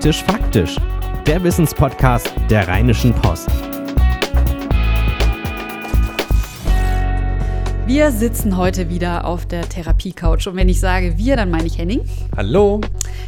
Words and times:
Praktisch 0.00 0.22
Faktisch, 0.24 0.76
der 1.26 1.44
Wissenspodcast 1.44 2.32
der 2.48 2.66
Rheinischen 2.66 3.12
Post. 3.12 3.50
Wir 7.86 8.10
sitzen 8.10 8.56
heute 8.56 8.88
wieder 8.88 9.26
auf 9.26 9.44
der 9.44 9.68
Therapie-Couch. 9.68 10.46
Und 10.46 10.56
wenn 10.56 10.70
ich 10.70 10.80
sage 10.80 11.18
wir, 11.18 11.36
dann 11.36 11.50
meine 11.50 11.66
ich 11.66 11.76
Henning. 11.76 12.00
Hallo. 12.34 12.80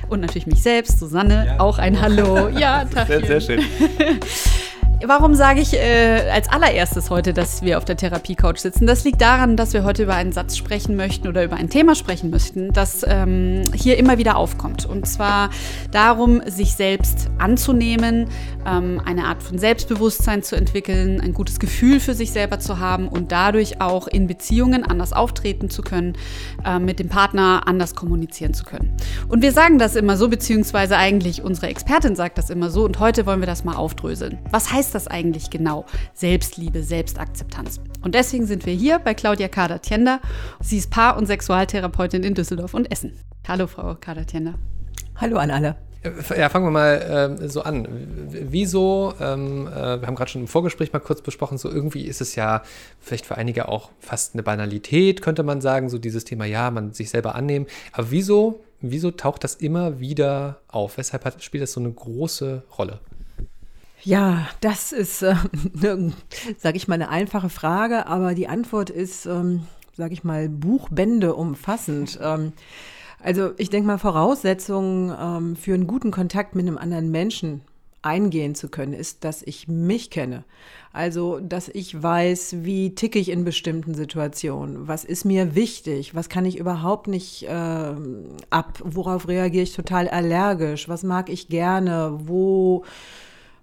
Und 0.08 0.20
natürlich 0.20 0.46
mich 0.46 0.62
selbst, 0.62 0.98
Susanne. 0.98 1.44
Ja. 1.44 1.60
Auch 1.60 1.76
ein 1.76 2.00
Hallo. 2.00 2.48
Ja, 2.48 2.86
Tag. 2.86 3.06
Sehr, 3.08 3.26
sehr 3.26 3.40
schön. 3.42 3.60
Warum 5.04 5.34
sage 5.34 5.60
ich 5.60 5.72
äh, 5.74 6.30
als 6.32 6.48
allererstes 6.48 7.10
heute, 7.10 7.32
dass 7.32 7.62
wir 7.62 7.78
auf 7.78 7.84
der 7.84 7.96
Therapie-Couch 7.96 8.58
sitzen? 8.58 8.86
Das 8.86 9.02
liegt 9.02 9.20
daran, 9.20 9.56
dass 9.56 9.72
wir 9.72 9.82
heute 9.82 10.04
über 10.04 10.14
einen 10.14 10.30
Satz 10.30 10.56
sprechen 10.56 10.94
möchten 10.94 11.26
oder 11.26 11.42
über 11.42 11.56
ein 11.56 11.68
Thema 11.68 11.96
sprechen 11.96 12.30
möchten, 12.30 12.72
das 12.72 13.04
ähm, 13.08 13.62
hier 13.74 13.98
immer 13.98 14.18
wieder 14.18 14.36
aufkommt. 14.36 14.86
Und 14.86 15.08
zwar 15.08 15.50
darum, 15.90 16.40
sich 16.46 16.74
selbst 16.74 17.30
anzunehmen, 17.38 18.28
ähm, 18.64 19.00
eine 19.04 19.24
Art 19.24 19.42
von 19.42 19.58
Selbstbewusstsein 19.58 20.44
zu 20.44 20.54
entwickeln, 20.54 21.20
ein 21.20 21.34
gutes 21.34 21.58
Gefühl 21.58 21.98
für 21.98 22.14
sich 22.14 22.30
selber 22.30 22.60
zu 22.60 22.78
haben 22.78 23.08
und 23.08 23.32
dadurch 23.32 23.80
auch 23.80 24.06
in 24.06 24.28
Beziehungen 24.28 24.84
anders 24.84 25.12
auftreten 25.12 25.68
zu 25.68 25.82
können, 25.82 26.12
äh, 26.64 26.78
mit 26.78 27.00
dem 27.00 27.08
Partner 27.08 27.62
anders 27.66 27.96
kommunizieren 27.96 28.54
zu 28.54 28.62
können. 28.62 28.96
Und 29.28 29.42
wir 29.42 29.50
sagen 29.50 29.80
das 29.80 29.96
immer 29.96 30.16
so, 30.16 30.28
beziehungsweise 30.28 30.96
eigentlich 30.96 31.42
unsere 31.42 31.66
Expertin 31.66 32.14
sagt 32.14 32.38
das 32.38 32.50
immer 32.50 32.70
so. 32.70 32.84
Und 32.84 33.00
heute 33.00 33.26
wollen 33.26 33.40
wir 33.40 33.46
das 33.48 33.64
mal 33.64 33.74
aufdröseln. 33.74 34.38
Was 34.50 34.72
heißt 34.72 34.91
das 34.94 35.08
eigentlich 35.08 35.50
genau? 35.50 35.86
Selbstliebe, 36.14 36.82
Selbstakzeptanz. 36.82 37.80
Und 38.02 38.14
deswegen 38.14 38.46
sind 38.46 38.66
wir 38.66 38.74
hier 38.74 38.98
bei 38.98 39.14
Claudia 39.14 39.48
Kader-Tiender. 39.48 40.20
Sie 40.60 40.78
ist 40.78 40.90
Paar- 40.90 41.16
und 41.16 41.26
Sexualtherapeutin 41.26 42.22
in 42.22 42.34
Düsseldorf 42.34 42.74
und 42.74 42.90
Essen. 42.90 43.12
Hallo, 43.46 43.66
Frau 43.66 43.94
Kader-Tiender. 43.94 44.54
Hallo 45.16 45.36
an 45.36 45.50
alle. 45.50 45.76
Ja, 46.36 46.48
fangen 46.48 46.66
wir 46.66 46.72
mal 46.72 47.38
äh, 47.40 47.48
so 47.48 47.62
an. 47.62 47.86
Wieso, 48.28 49.14
ähm, 49.20 49.68
äh, 49.68 50.00
wir 50.00 50.06
haben 50.06 50.16
gerade 50.16 50.30
schon 50.30 50.40
im 50.40 50.48
Vorgespräch 50.48 50.92
mal 50.92 50.98
kurz 50.98 51.22
besprochen, 51.22 51.58
so 51.58 51.70
irgendwie 51.70 52.06
ist 52.06 52.20
es 52.20 52.34
ja 52.34 52.62
vielleicht 53.00 53.24
für 53.24 53.36
einige 53.36 53.68
auch 53.68 53.90
fast 54.00 54.34
eine 54.34 54.42
Banalität, 54.42 55.22
könnte 55.22 55.44
man 55.44 55.60
sagen, 55.60 55.90
so 55.90 55.98
dieses 55.98 56.24
Thema, 56.24 56.44
ja, 56.44 56.72
man 56.72 56.92
sich 56.92 57.10
selber 57.10 57.36
annehmen. 57.36 57.66
Aber 57.92 58.10
wieso, 58.10 58.64
wieso 58.80 59.12
taucht 59.12 59.44
das 59.44 59.54
immer 59.54 60.00
wieder 60.00 60.58
auf? 60.66 60.98
Weshalb 60.98 61.24
hat, 61.24 61.40
spielt 61.42 61.62
das 61.62 61.72
so 61.72 61.80
eine 61.80 61.92
große 61.92 62.64
Rolle? 62.76 62.98
Ja, 64.04 64.48
das 64.60 64.92
ist, 64.92 65.22
äh, 65.22 65.36
ne, 65.74 66.12
sage 66.58 66.76
ich 66.76 66.88
mal, 66.88 66.94
eine 66.94 67.08
einfache 67.08 67.48
Frage, 67.48 68.06
aber 68.06 68.34
die 68.34 68.48
Antwort 68.48 68.90
ist, 68.90 69.26
ähm, 69.26 69.66
sage 69.96 70.12
ich 70.14 70.24
mal, 70.24 70.48
Buchbände 70.48 71.34
umfassend. 71.34 72.18
Ähm, 72.20 72.52
also 73.22 73.52
ich 73.58 73.70
denke 73.70 73.86
mal, 73.86 73.98
Voraussetzungen 73.98 75.14
ähm, 75.18 75.56
für 75.56 75.74
einen 75.74 75.86
guten 75.86 76.10
Kontakt 76.10 76.56
mit 76.56 76.66
einem 76.66 76.78
anderen 76.78 77.12
Menschen 77.12 77.60
eingehen 78.02 78.56
zu 78.56 78.68
können, 78.68 78.94
ist, 78.94 79.22
dass 79.22 79.44
ich 79.44 79.68
mich 79.68 80.10
kenne. 80.10 80.42
Also, 80.92 81.38
dass 81.38 81.68
ich 81.68 82.02
weiß, 82.02 82.56
wie 82.64 82.96
ticke 82.96 83.20
ich 83.20 83.28
in 83.28 83.44
bestimmten 83.44 83.94
Situationen, 83.94 84.88
was 84.88 85.04
ist 85.04 85.24
mir 85.24 85.54
wichtig, 85.54 86.12
was 86.12 86.28
kann 86.28 86.44
ich 86.44 86.58
überhaupt 86.58 87.06
nicht 87.06 87.44
äh, 87.44 87.94
ab, 88.50 88.80
worauf 88.82 89.28
reagiere 89.28 89.62
ich 89.62 89.76
total 89.76 90.08
allergisch, 90.08 90.88
was 90.88 91.04
mag 91.04 91.30
ich 91.30 91.46
gerne, 91.46 92.18
wo 92.24 92.84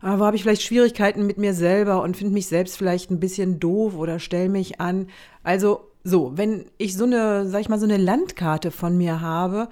wo 0.02 0.26
habe 0.26 0.36
ich 0.36 0.44
vielleicht 0.44 0.62
Schwierigkeiten 0.62 1.26
mit 1.26 1.38
mir 1.38 1.54
selber 1.54 2.02
und 2.02 2.16
finde 2.16 2.34
mich 2.34 2.48
selbst 2.48 2.78
vielleicht 2.78 3.12
ein 3.12 3.20
bisschen 3.20 3.60
doof 3.60 3.96
oder 3.96 4.20
stelle 4.20 4.50
mich 4.50 4.80
an. 4.80 5.08
Also 5.44 5.92
so, 6.04 6.38
wenn 6.38 6.66
ich 6.78 6.96
so 6.96 7.04
eine, 7.06 7.48
sag 7.48 7.62
ich 7.62 7.70
mal, 7.70 7.80
so 7.80 7.86
eine 7.86 7.98
Landkarte 7.98 8.72
von 8.72 8.98
mir 8.98 9.22
habe, 9.22 9.68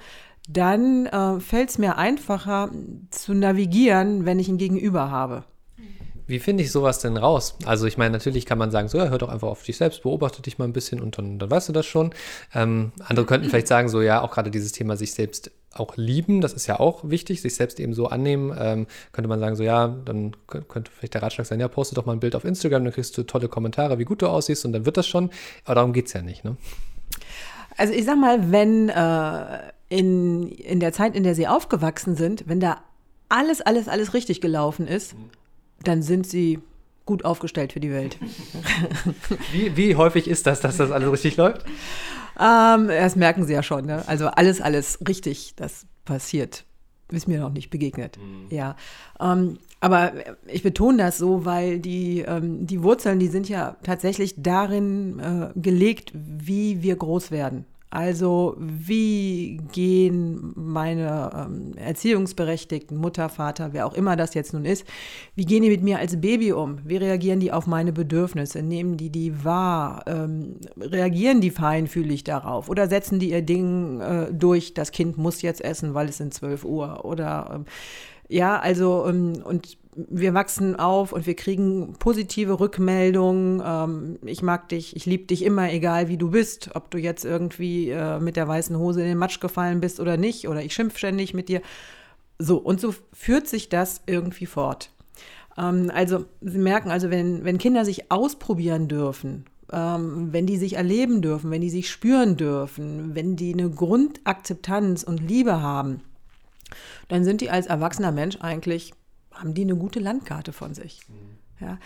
dann 0.49 1.05
äh, 1.07 1.39
fällt 1.39 1.69
es 1.69 1.77
mir 1.77 1.97
einfacher 1.97 2.71
zu 3.09 3.33
navigieren, 3.33 4.25
wenn 4.25 4.39
ich 4.39 4.47
ein 4.47 4.57
Gegenüber 4.57 5.11
habe. 5.11 5.43
Wie 6.25 6.39
finde 6.39 6.63
ich 6.63 6.73
sowas 6.73 6.99
denn 6.99 7.15
raus? 7.15 7.57
Also 7.65 7.85
ich 7.85 7.97
meine, 7.97 8.11
natürlich 8.11 8.45
kann 8.45 8.57
man 8.57 8.69
sagen, 8.69 8.89
so, 8.89 8.97
ja, 8.97 9.07
hör 9.07 9.17
doch 9.17 9.29
einfach 9.29 9.47
auf 9.47 9.63
dich 9.63 9.77
selbst, 9.77 10.03
beobachte 10.03 10.41
dich 10.41 10.57
mal 10.57 10.65
ein 10.65 10.73
bisschen 10.73 11.01
und 11.01 11.17
dann, 11.17 11.39
dann 11.39 11.49
weißt 11.49 11.69
du 11.69 11.73
das 11.73 11.85
schon. 11.85 12.13
Ähm, 12.53 12.91
andere 12.99 13.25
könnten 13.25 13.49
vielleicht 13.49 13.69
sagen, 13.69 13.87
so, 13.87 14.01
ja, 14.01 14.21
auch 14.21 14.31
gerade 14.31 14.51
dieses 14.51 14.73
Thema 14.73 14.97
sich 14.97 15.13
selbst 15.13 15.51
auch 15.79 15.97
lieben, 15.97 16.41
das 16.41 16.53
ist 16.53 16.67
ja 16.67 16.79
auch 16.79 17.09
wichtig, 17.09 17.41
sich 17.41 17.55
selbst 17.55 17.79
eben 17.79 17.93
so 17.93 18.07
annehmen. 18.07 18.55
Ähm, 18.59 18.87
könnte 19.11 19.27
man 19.27 19.39
sagen, 19.39 19.55
so, 19.55 19.63
ja, 19.63 19.87
dann 19.87 20.35
könnte 20.47 20.91
vielleicht 20.91 21.13
der 21.13 21.23
Ratschlag 21.23 21.47
sein, 21.47 21.59
ja, 21.59 21.67
poste 21.67 21.95
doch 21.95 22.05
mal 22.05 22.13
ein 22.13 22.19
Bild 22.19 22.35
auf 22.35 22.45
Instagram, 22.45 22.83
dann 22.83 22.93
kriegst 22.93 23.17
du 23.17 23.23
tolle 23.23 23.47
Kommentare, 23.47 23.99
wie 23.99 24.05
gut 24.05 24.21
du 24.21 24.27
aussiehst 24.27 24.65
und 24.65 24.73
dann 24.73 24.85
wird 24.85 24.97
das 24.97 25.07
schon. 25.07 25.29
Aber 25.65 25.75
darum 25.75 25.93
geht 25.93 26.07
es 26.07 26.13
ja 26.13 26.21
nicht, 26.21 26.43
ne? 26.43 26.57
Also 27.77 27.93
ich 27.93 28.05
sag 28.05 28.17
mal, 28.17 28.51
wenn 28.51 28.89
äh, 28.89 29.71
in, 29.89 30.47
in 30.49 30.79
der 30.79 30.93
Zeit, 30.93 31.15
in 31.15 31.23
der 31.23 31.35
sie 31.35 31.47
aufgewachsen 31.47 32.15
sind, 32.15 32.45
wenn 32.47 32.59
da 32.59 32.81
alles, 33.29 33.61
alles, 33.61 33.87
alles 33.87 34.13
richtig 34.13 34.41
gelaufen 34.41 34.87
ist, 34.87 35.15
dann 35.83 36.01
sind 36.01 36.27
sie 36.27 36.59
gut 37.05 37.23
aufgestellt 37.23 37.73
für 37.73 37.79
die 37.79 37.91
Welt. 37.91 38.17
wie, 39.51 39.77
wie 39.77 39.95
häufig 39.95 40.27
ist 40.27 40.47
das, 40.47 40.59
dass 40.59 40.77
das 40.77 40.91
alles 40.91 41.11
richtig 41.11 41.37
läuft? 41.37 41.65
Ähm, 42.39 42.87
das 42.87 43.15
merken 43.15 43.45
Sie 43.45 43.53
ja 43.53 43.63
schon. 43.63 43.85
Ne? 43.85 44.03
Also 44.07 44.27
alles, 44.27 44.61
alles 44.61 44.99
richtig, 45.07 45.53
das 45.55 45.85
passiert. 46.05 46.65
Ist 47.09 47.27
mir 47.27 47.39
noch 47.39 47.51
nicht 47.53 47.69
begegnet. 47.69 48.17
Mhm. 48.17 48.55
Ja. 48.55 48.75
Ähm, 49.19 49.59
aber 49.79 50.11
ich 50.47 50.63
betone 50.63 50.97
das 50.97 51.17
so, 51.17 51.45
weil 51.45 51.79
die, 51.79 52.19
ähm, 52.21 52.67
die 52.67 52.83
Wurzeln, 52.83 53.19
die 53.19 53.27
sind 53.27 53.47
ja 53.47 53.77
tatsächlich 53.83 54.35
darin 54.37 55.19
äh, 55.19 55.59
gelegt, 55.59 56.11
wie 56.13 56.81
wir 56.81 56.95
groß 56.95 57.31
werden. 57.31 57.65
Also 57.89 58.55
wie 58.57 59.61
gehen 59.71 60.51
meine 60.55 61.31
ähm, 61.33 61.71
Erziehungsberechtigten, 61.77 62.97
Mutter, 62.97 63.29
Vater, 63.29 63.71
wer 63.71 63.85
auch 63.85 63.93
immer 63.93 64.17
das 64.17 64.33
jetzt 64.33 64.53
nun 64.53 64.65
ist, 64.65 64.85
wie 65.35 65.45
gehen 65.45 65.63
die 65.63 65.69
mit 65.69 65.83
mir 65.83 65.97
als 65.99 66.19
Baby 66.19 66.51
um? 66.51 66.79
Wie 66.83 66.97
reagieren 66.97 67.39
die 67.39 67.53
auf 67.53 67.65
meine 67.65 67.93
Bedürfnisse? 67.93 68.61
Nehmen 68.61 68.97
die 68.97 69.09
die 69.09 69.45
wahr? 69.45 70.03
Ähm, 70.05 70.57
reagieren 70.77 71.39
die 71.39 71.49
feinfühlig 71.49 72.25
darauf? 72.25 72.67
Oder 72.67 72.89
setzen 72.89 73.19
die 73.19 73.31
ihr 73.31 73.41
Ding 73.41 74.01
äh, 74.01 74.33
durch, 74.33 74.73
das 74.73 74.91
Kind 74.91 75.17
muss 75.17 75.41
jetzt 75.41 75.63
essen, 75.63 75.93
weil 75.93 76.09
es 76.09 76.17
sind 76.17 76.33
12 76.33 76.65
Uhr? 76.65 77.05
Oder 77.05 77.51
ähm, 77.55 77.65
ja, 78.27 78.59
also 78.59 79.05
ähm, 79.07 79.41
und 79.45 79.77
wir 79.97 80.35
wachsen 80.35 80.75
auf 80.75 81.11
und 81.11 81.25
wir 81.25 81.35
kriegen 81.35 81.95
positive 81.97 82.59
Rückmeldungen. 82.59 83.61
Ähm, 83.65 84.19
ich 84.23 84.43
mag 84.43 84.69
dich, 84.69 84.95
ich 84.95 85.05
liebe 85.07 85.25
dich 85.25 85.43
immer, 85.43 85.71
egal 85.71 86.07
wie 86.07 86.17
du 86.17 86.31
bist, 86.31 86.69
ob 86.75 86.91
du 86.91 86.99
jetzt 86.99 87.25
irgendwie 87.25 87.89
äh, 87.89 88.19
mit 88.19 88.35
der 88.35 88.47
weißen 88.47 88.77
Hose 88.77 89.01
in 89.01 89.07
den 89.07 89.17
Matsch 89.17 89.39
gefallen 89.39 89.81
bist 89.81 89.99
oder 89.99 90.15
nicht, 90.15 90.47
oder 90.47 90.61
ich 90.61 90.73
schimpf 90.73 90.97
ständig 90.97 91.33
mit 91.33 91.49
dir. 91.49 91.61
So, 92.37 92.57
und 92.57 92.79
so 92.79 92.93
führt 93.11 93.47
sich 93.47 93.69
das 93.69 94.01
irgendwie 94.05 94.45
fort. 94.45 94.91
Ähm, 95.57 95.91
also, 95.93 96.25
Sie 96.41 96.59
merken 96.59 96.91
also, 96.91 97.09
wenn, 97.09 97.43
wenn 97.43 97.57
Kinder 97.57 97.83
sich 97.83 98.11
ausprobieren 98.11 98.87
dürfen, 98.87 99.45
ähm, 99.73 100.31
wenn 100.31 100.45
die 100.45 100.57
sich 100.57 100.73
erleben 100.73 101.23
dürfen, 101.23 101.49
wenn 101.49 101.61
die 101.61 101.71
sich 101.71 101.89
spüren 101.89 102.37
dürfen, 102.37 103.15
wenn 103.15 103.35
die 103.35 103.53
eine 103.53 103.69
Grundakzeptanz 103.71 105.01
und 105.01 105.27
Liebe 105.27 105.59
haben, 105.59 106.01
dann 107.07 107.23
sind 107.23 107.41
die 107.41 107.49
als 107.49 107.65
erwachsener 107.65 108.11
Mensch 108.11 108.37
eigentlich 108.41 108.93
haben 109.39 109.53
die 109.53 109.63
eine 109.63 109.75
gute 109.75 109.99
Landkarte 109.99 110.53
von 110.53 110.73
sich. 110.73 111.01
Ja. 111.59 111.79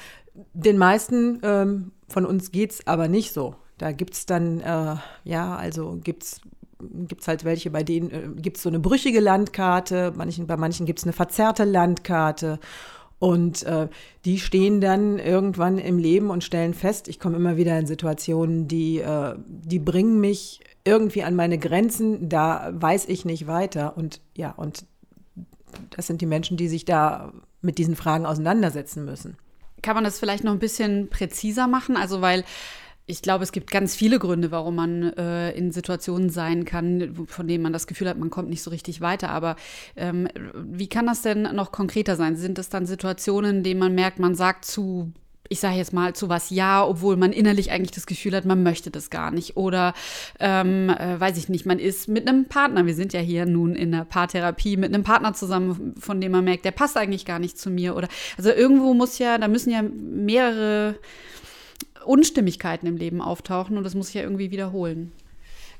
Den 0.53 0.77
meisten 0.77 1.39
ähm, 1.43 1.91
von 2.07 2.25
uns 2.25 2.51
geht 2.51 2.71
es 2.71 2.87
aber 2.87 3.07
nicht 3.07 3.33
so. 3.33 3.55
Da 3.77 3.91
gibt 3.91 4.13
es 4.13 4.25
dann, 4.25 4.59
äh, 4.59 4.95
ja, 5.23 5.55
also 5.55 5.99
gibt 6.03 6.23
es 6.23 6.41
gibt 7.07 7.21
es 7.21 7.27
halt 7.27 7.43
welche, 7.43 7.69
bei 7.69 7.83
denen 7.83 8.11
äh, 8.11 8.41
gibt 8.41 8.57
es 8.57 8.63
so 8.63 8.69
eine 8.69 8.79
brüchige 8.79 9.19
Landkarte, 9.19 10.13
manchen, 10.15 10.47
bei 10.47 10.57
manchen 10.57 10.85
gibt 10.85 10.99
es 10.99 11.05
eine 11.05 11.13
verzerrte 11.13 11.63
Landkarte. 11.63 12.59
Und 13.19 13.61
äh, 13.63 13.87
die 14.25 14.39
stehen 14.39 14.81
dann 14.81 15.19
irgendwann 15.19 15.77
im 15.77 15.99
Leben 15.99 16.31
und 16.31 16.43
stellen 16.43 16.73
fest, 16.73 17.07
ich 17.07 17.19
komme 17.19 17.37
immer 17.37 17.55
wieder 17.55 17.77
in 17.77 17.85
Situationen, 17.85 18.67
die, 18.67 18.97
äh, 18.97 19.35
die 19.47 19.77
bringen 19.77 20.19
mich 20.19 20.61
irgendwie 20.83 21.21
an 21.21 21.35
meine 21.35 21.59
Grenzen, 21.59 22.29
da 22.29 22.71
weiß 22.73 23.05
ich 23.05 23.23
nicht 23.23 23.45
weiter. 23.45 23.95
Und 23.95 24.21
ja, 24.35 24.49
und 24.51 24.85
das 25.91 26.07
sind 26.07 26.21
die 26.21 26.25
Menschen, 26.25 26.57
die 26.57 26.67
sich 26.67 26.85
da 26.85 27.33
mit 27.61 27.77
diesen 27.77 27.95
Fragen 27.95 28.25
auseinandersetzen 28.25 29.05
müssen. 29.05 29.37
Kann 29.81 29.95
man 29.95 30.03
das 30.03 30.19
vielleicht 30.19 30.43
noch 30.43 30.51
ein 30.51 30.59
bisschen 30.59 31.09
präziser 31.09 31.67
machen? 31.67 31.97
Also, 31.97 32.21
weil 32.21 32.43
ich 33.07 33.21
glaube, 33.21 33.43
es 33.43 33.51
gibt 33.51 33.71
ganz 33.71 33.95
viele 33.95 34.19
Gründe, 34.19 34.51
warum 34.51 34.75
man 34.75 35.13
äh, 35.13 35.51
in 35.51 35.71
Situationen 35.71 36.29
sein 36.29 36.65
kann, 36.65 37.25
von 37.27 37.47
denen 37.47 37.63
man 37.63 37.73
das 37.73 37.87
Gefühl 37.87 38.07
hat, 38.07 38.17
man 38.17 38.29
kommt 38.29 38.49
nicht 38.49 38.61
so 38.63 38.69
richtig 38.69 39.01
weiter. 39.01 39.29
Aber 39.29 39.55
ähm, 39.95 40.27
wie 40.55 40.87
kann 40.87 41.07
das 41.07 41.21
denn 41.21 41.43
noch 41.55 41.71
konkreter 41.71 42.15
sein? 42.15 42.35
Sind 42.35 42.59
es 42.59 42.69
dann 42.69 42.85
Situationen, 42.85 43.57
in 43.57 43.63
denen 43.63 43.79
man 43.79 43.95
merkt, 43.95 44.19
man 44.19 44.35
sagt 44.35 44.65
zu 44.65 45.11
ich 45.49 45.59
sage 45.59 45.75
jetzt 45.75 45.91
mal 45.91 46.13
zu 46.13 46.29
was 46.29 46.49
ja, 46.49 46.85
obwohl 46.85 47.17
man 47.17 47.33
innerlich 47.33 47.71
eigentlich 47.71 47.91
das 47.91 48.05
Gefühl 48.05 48.35
hat, 48.35 48.45
man 48.45 48.63
möchte 48.63 48.89
das 48.89 49.09
gar 49.09 49.31
nicht. 49.31 49.57
Oder 49.57 49.93
ähm, 50.39 50.89
äh, 50.89 51.19
weiß 51.19 51.37
ich 51.37 51.49
nicht, 51.49 51.65
man 51.65 51.77
ist 51.77 52.07
mit 52.07 52.27
einem 52.27 52.45
Partner, 52.45 52.85
wir 52.85 52.95
sind 52.95 53.11
ja 53.11 53.19
hier 53.19 53.45
nun 53.45 53.75
in 53.75 53.91
der 53.91 54.05
Paartherapie, 54.05 54.77
mit 54.77 54.93
einem 54.93 55.03
Partner 55.03 55.33
zusammen, 55.33 55.93
von 55.99 56.21
dem 56.21 56.31
man 56.31 56.45
merkt, 56.45 56.63
der 56.63 56.71
passt 56.71 56.95
eigentlich 56.95 57.25
gar 57.25 57.39
nicht 57.39 57.57
zu 57.57 57.69
mir. 57.69 57.95
Oder 57.95 58.07
also 58.37 58.49
irgendwo 58.49 58.93
muss 58.93 59.17
ja, 59.17 59.37
da 59.37 59.47
müssen 59.47 59.71
ja 59.71 59.81
mehrere 59.81 60.95
Unstimmigkeiten 62.05 62.87
im 62.87 62.97
Leben 62.97 63.21
auftauchen 63.21 63.77
und 63.77 63.83
das 63.83 63.95
muss 63.95 64.09
ich 64.09 64.15
ja 64.15 64.21
irgendwie 64.21 64.51
wiederholen. 64.51 65.11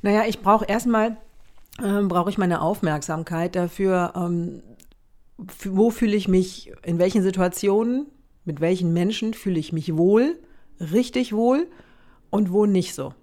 Naja, 0.02 0.24
ich 0.28 0.40
brauche 0.40 0.66
erstmal, 0.66 1.18
äh, 1.80 2.02
brauche 2.04 2.30
ich 2.30 2.38
meine 2.38 2.62
Aufmerksamkeit 2.62 3.56
dafür, 3.56 4.14
ähm, 4.16 4.64
wo 5.38 5.90
fühle 5.90 6.16
ich 6.16 6.28
mich, 6.28 6.72
in 6.84 7.00
welchen 7.00 7.24
Situationen, 7.24 8.08
mit 8.46 8.62
welchen 8.62 8.94
Menschen 8.94 9.34
fühle 9.34 9.60
ich 9.60 9.74
mich 9.74 9.96
wohl, 9.96 10.40
richtig 10.80 11.34
wohl 11.34 11.68
und 12.30 12.52
wo 12.52 12.66
nicht 12.66 12.96
so. 12.96 13.14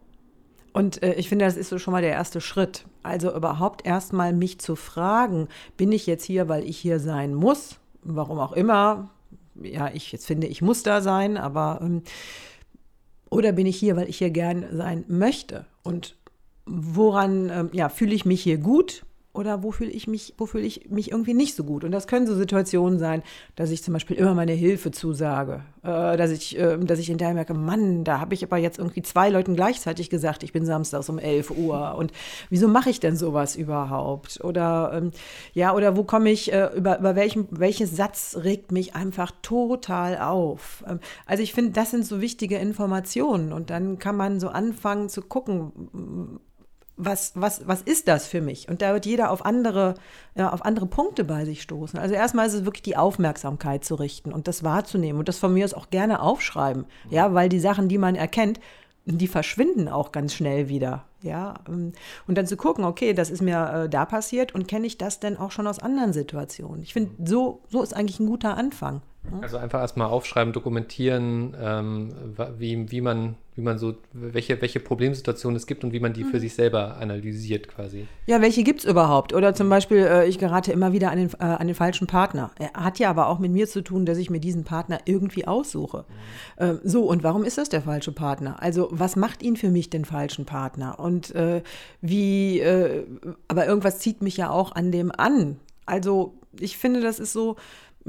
Und 0.73 1.03
äh, 1.03 1.15
ich 1.15 1.29
finde, 1.29 1.45
das 1.45 1.57
ist 1.57 1.71
so 1.71 1.79
schon 1.79 1.93
mal 1.93 2.03
der 2.03 2.13
erste 2.13 2.41
Schritt. 2.41 2.85
Also 3.03 3.35
überhaupt 3.35 3.87
erstmal 3.87 4.33
mich 4.33 4.61
zu 4.61 4.77
fragen, 4.77 5.49
bin 5.77 5.93
ich 5.93 6.07
jetzt 6.07 6.25
hier, 6.25 6.49
weil 6.49 6.65
ich 6.65 6.79
hier 6.79 7.01
sein 7.01 7.35
muss, 7.35 7.79
warum 8.03 8.39
auch 8.39 8.53
immer. 8.53 9.11
Ja, 9.61 9.91
ich 9.93 10.13
jetzt 10.13 10.27
finde, 10.27 10.47
ich 10.47 10.63
muss 10.63 10.85
da 10.85 11.01
sein, 11.01 11.37
aber 11.37 11.81
ähm, 11.83 12.03
oder 13.31 13.53
bin 13.53 13.67
ich 13.67 13.77
hier, 13.77 13.97
weil 13.97 14.09
ich 14.09 14.19
hier 14.19 14.31
gern 14.31 14.67
sein 14.73 15.05
möchte? 15.09 15.67
Und 15.83 16.17
woran 16.65 17.51
ähm, 17.51 17.71
ja, 17.73 17.89
fühle 17.89 18.15
ich 18.15 18.25
mich 18.25 18.43
hier 18.43 18.59
gut? 18.59 19.05
Oder 19.35 19.63
wo 19.63 19.71
fühle 19.71 19.91
ich 19.91 20.09
mich, 20.09 20.35
wo 20.37 20.47
fühle 20.47 20.65
ich 20.65 20.91
mich 20.91 21.13
irgendwie 21.13 21.35
nicht 21.35 21.55
so 21.55 21.63
gut. 21.63 21.85
Und 21.85 21.93
das 21.93 22.07
können 22.07 22.27
so 22.27 22.35
Situationen 22.35 22.99
sein, 22.99 23.23
dass 23.57 23.71
ich 23.71 23.83
zum 23.83 23.95
Beispiel 23.95 24.17
immer 24.17 24.35
meine 24.35 24.53
Hilfe 24.53 24.91
zusage, 24.91 25.63
äh, 25.83 26.17
dass 26.17 26.31
ich, 26.31 26.59
äh, 26.59 26.79
dass 26.79 26.99
ich 26.99 27.07
hinterher 27.07 27.35
merke, 27.35 27.55
Mann, 27.55 28.05
da 28.05 28.21
habe 28.21 28.35
ich 28.35 28.43
aber 28.43 28.57
jetzt 28.57 28.79
irgendwie 28.79 29.03
zwei 29.03 29.29
Leuten 29.29 29.55
gleichzeitig 29.55 30.11
gesagt, 30.11 30.43
ich 30.43 30.53
bin 30.53 30.65
samstags 30.65 31.09
um 31.09 31.19
11 31.19 31.51
Uhr 31.51 31.95
und 31.97 32.13
wieso 32.51 32.69
mache 32.69 32.91
ich 32.91 33.01
denn 33.01 33.17
sowas 33.17 33.55
überhaupt? 33.55 34.43
Oder 34.43 34.93
ähm, 34.95 35.11
ja, 35.53 35.75
oder 35.75 35.97
wo 35.97 36.05
komme 36.05 36.31
ich, 36.31 36.53
äh, 36.53 36.71
über, 36.75 36.99
über 36.99 37.15
welchen, 37.15 37.47
welches 37.51 37.95
Satz 37.95 38.39
regt 38.43 38.73
mich 38.73 38.97
einfach 38.97 39.31
total 39.43 40.19
auf? 40.19 40.85
Ähm, 40.89 41.01
also 41.27 41.43
ich 41.43 41.53
finde, 41.53 41.73
das 41.73 41.91
sind 41.91 42.05
so 42.05 42.21
wichtige 42.21 42.57
Informationen 42.57 43.53
und 43.53 43.71
dann 43.71 43.99
kann 43.99 44.17
man 44.17 44.41
so 44.41 44.49
anfangen 44.49 45.11
zu 45.11 45.23
gucken, 45.23 46.41
was, 46.99 47.33
was, 47.35 47.67
was 47.67 47.81
ist 47.83 48.09
das 48.09 48.27
für 48.27 48.41
mich? 48.41 48.69
Und 48.69 48.83
da 48.83 48.93
wird 48.93 49.07
jeder 49.07 49.31
auf 49.31 49.45
andere, 49.47 49.95
ja, 50.35 50.53
auf 50.53 50.65
andere 50.65 50.87
Punkte 50.87 51.25
bei 51.25 51.45
sich 51.45 51.63
stoßen. 51.63 51.99
Also 51.99 52.15
erstmal 52.15 52.47
ist 52.47 52.55
es 52.55 52.65
wirklich 52.65 52.83
die 52.83 52.97
Aufmerksamkeit 52.97 53.85
zu 53.85 53.95
richten 53.95 54.33
und 54.33 54.49
das 54.49 54.65
wahrzunehmen 54.65 55.19
und 55.19 55.29
das 55.29 55.39
von 55.39 55.55
mir 55.55 55.65
aus 55.65 55.75
auch 55.75 55.91
gerne 55.91 56.21
aufschreiben. 56.21 56.85
Ja, 57.09 57.33
weil 57.33 57.49
die 57.49 57.61
Sachen, 57.61 57.89
die 57.89 57.99
man 57.99 58.17
erkennt, 58.17 58.61
die 59.05 59.29
verschwinden 59.29 59.89
auch 59.89 60.13
ganz 60.13 60.35
schnell 60.35 60.69
wieder. 60.69 61.05
Ja, 61.23 61.55
ähm, 61.69 61.93
und 62.27 62.37
dann 62.37 62.47
zu 62.47 62.57
gucken, 62.57 62.85
okay, 62.85 63.15
das 63.15 63.31
ist 63.31 63.43
mir 63.43 63.85
äh, 63.85 63.89
da 63.89 64.05
passiert 64.05 64.55
und 64.55 64.69
kenne 64.69 64.87
ich 64.87 64.99
das 64.99 65.21
denn 65.21 65.37
auch 65.37 65.51
schon 65.51 65.67
aus 65.67 65.79
anderen 65.79 66.13
Situationen? 66.13 66.83
Ich 66.83 66.93
finde, 66.93 67.13
so, 67.25 67.63
so 67.69 67.83
ist 67.83 67.95
eigentlich 67.95 68.21
ein 68.21 68.27
guter 68.27 68.57
Anfang. 68.57 69.03
Also 69.43 69.59
einfach 69.59 69.81
erstmal 69.81 70.09
aufschreiben, 70.09 70.53
dokumentieren, 70.53 71.55
ähm, 71.61 72.15
wie, 72.59 72.91
wie, 72.91 73.01
man, 73.01 73.35
wie 73.57 73.63
man 73.63 73.79
so, 73.79 73.95
welche, 74.13 74.61
welche 74.63 74.81
Problemsituationen 74.81 75.57
es 75.57 75.67
gibt 75.67 75.85
und 75.85 75.93
wie 75.93 76.01
man 76.01 76.13
die 76.13 76.25
für 76.25 76.37
mhm. 76.37 76.41
sich 76.41 76.55
selber 76.55 76.97
analysiert 76.97 77.69
quasi. 77.69 78.07
Ja, 78.27 78.41
welche 78.41 78.63
gibt 78.63 78.81
es 78.81 78.85
überhaupt? 78.87 79.35
Oder 79.35 79.55
zum 79.55 79.69
Beispiel, 79.69 79.99
äh, 79.99 80.27
ich 80.27 80.39
gerate 80.39 80.73
immer 80.73 80.93
wieder 80.93 81.11
an 81.11 81.19
den, 81.19 81.31
äh, 81.41 81.45
an 81.45 81.67
den 81.67 81.75
falschen 81.77 82.07
Partner. 82.07 82.53
Er 82.59 82.73
hat 82.73 82.99
ja 82.99 83.11
aber 83.11 83.27
auch 83.27 83.39
mit 83.39 83.53
mir 83.53 83.67
zu 83.67 83.83
tun, 83.83 84.07
dass 84.07 84.19
ich 84.19 84.31
mir 84.31 84.41
diesen 84.41 84.65
Partner 84.65 84.99
irgendwie 85.05 85.47
aussuche. 85.47 86.05
Mhm. 86.59 86.65
Äh, 86.65 86.75
so, 86.85 87.05
und 87.05 87.23
warum 87.23 87.45
ist 87.45 87.59
das 87.59 87.69
der 87.69 87.83
falsche 87.83 88.13
Partner? 88.13 88.63
Also, 88.63 88.89
was 88.91 89.17
macht 89.17 89.43
ihn 89.43 89.57
für 89.57 89.71
mich 89.71 89.91
den 89.91 90.05
falschen 90.05 90.47
Partner? 90.47 90.99
Und 90.99 91.35
äh, 91.35 91.63
wie, 92.01 92.61
äh, 92.61 93.05
aber 93.47 93.67
irgendwas 93.67 93.99
zieht 93.99 94.23
mich 94.23 94.39
ja 94.39 94.51
auch 94.51 94.73
an 94.73 94.91
dem 94.91 95.13
an. 95.13 95.59
Also, 95.85 96.35
ich 96.59 96.79
finde, 96.79 97.01
das 97.01 97.19
ist 97.19 97.33
so, 97.33 97.57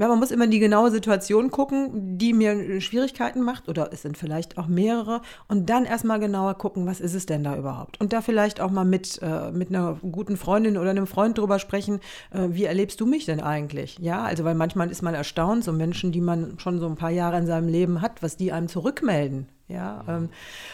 ja, 0.00 0.08
man 0.08 0.18
muss 0.18 0.30
immer 0.30 0.46
in 0.46 0.50
die 0.50 0.60
genaue 0.60 0.90
Situation 0.90 1.50
gucken, 1.50 2.16
die 2.16 2.32
mir 2.32 2.80
Schwierigkeiten 2.80 3.42
macht, 3.42 3.68
oder 3.68 3.92
es 3.92 4.00
sind 4.00 4.16
vielleicht 4.16 4.56
auch 4.56 4.66
mehrere, 4.66 5.20
und 5.46 5.68
dann 5.68 5.84
erstmal 5.84 6.18
genauer 6.18 6.54
gucken, 6.54 6.86
was 6.86 7.00
ist 7.00 7.12
es 7.12 7.26
denn 7.26 7.44
da 7.44 7.54
überhaupt? 7.54 8.00
Und 8.00 8.14
da 8.14 8.22
vielleicht 8.22 8.62
auch 8.62 8.70
mal 8.70 8.86
mit, 8.86 9.20
äh, 9.20 9.50
mit 9.52 9.68
einer 9.68 9.98
guten 10.00 10.38
Freundin 10.38 10.78
oder 10.78 10.88
einem 10.88 11.06
Freund 11.06 11.36
drüber 11.36 11.58
sprechen, 11.58 12.00
äh, 12.30 12.48
wie 12.48 12.64
erlebst 12.64 12.98
du 13.02 13.04
mich 13.04 13.26
denn 13.26 13.42
eigentlich? 13.42 13.98
Ja, 13.98 14.22
also 14.22 14.42
weil 14.44 14.54
manchmal 14.54 14.90
ist 14.90 15.02
man 15.02 15.12
erstaunt, 15.12 15.64
so 15.64 15.72
Menschen, 15.72 16.12
die 16.12 16.22
man 16.22 16.58
schon 16.58 16.80
so 16.80 16.86
ein 16.86 16.96
paar 16.96 17.10
Jahre 17.10 17.36
in 17.36 17.46
seinem 17.46 17.68
Leben 17.68 18.00
hat, 18.00 18.22
was 18.22 18.38
die 18.38 18.52
einem 18.52 18.68
zurückmelden. 18.68 19.50
Ja, 19.68 20.02
ähm, 20.08 20.30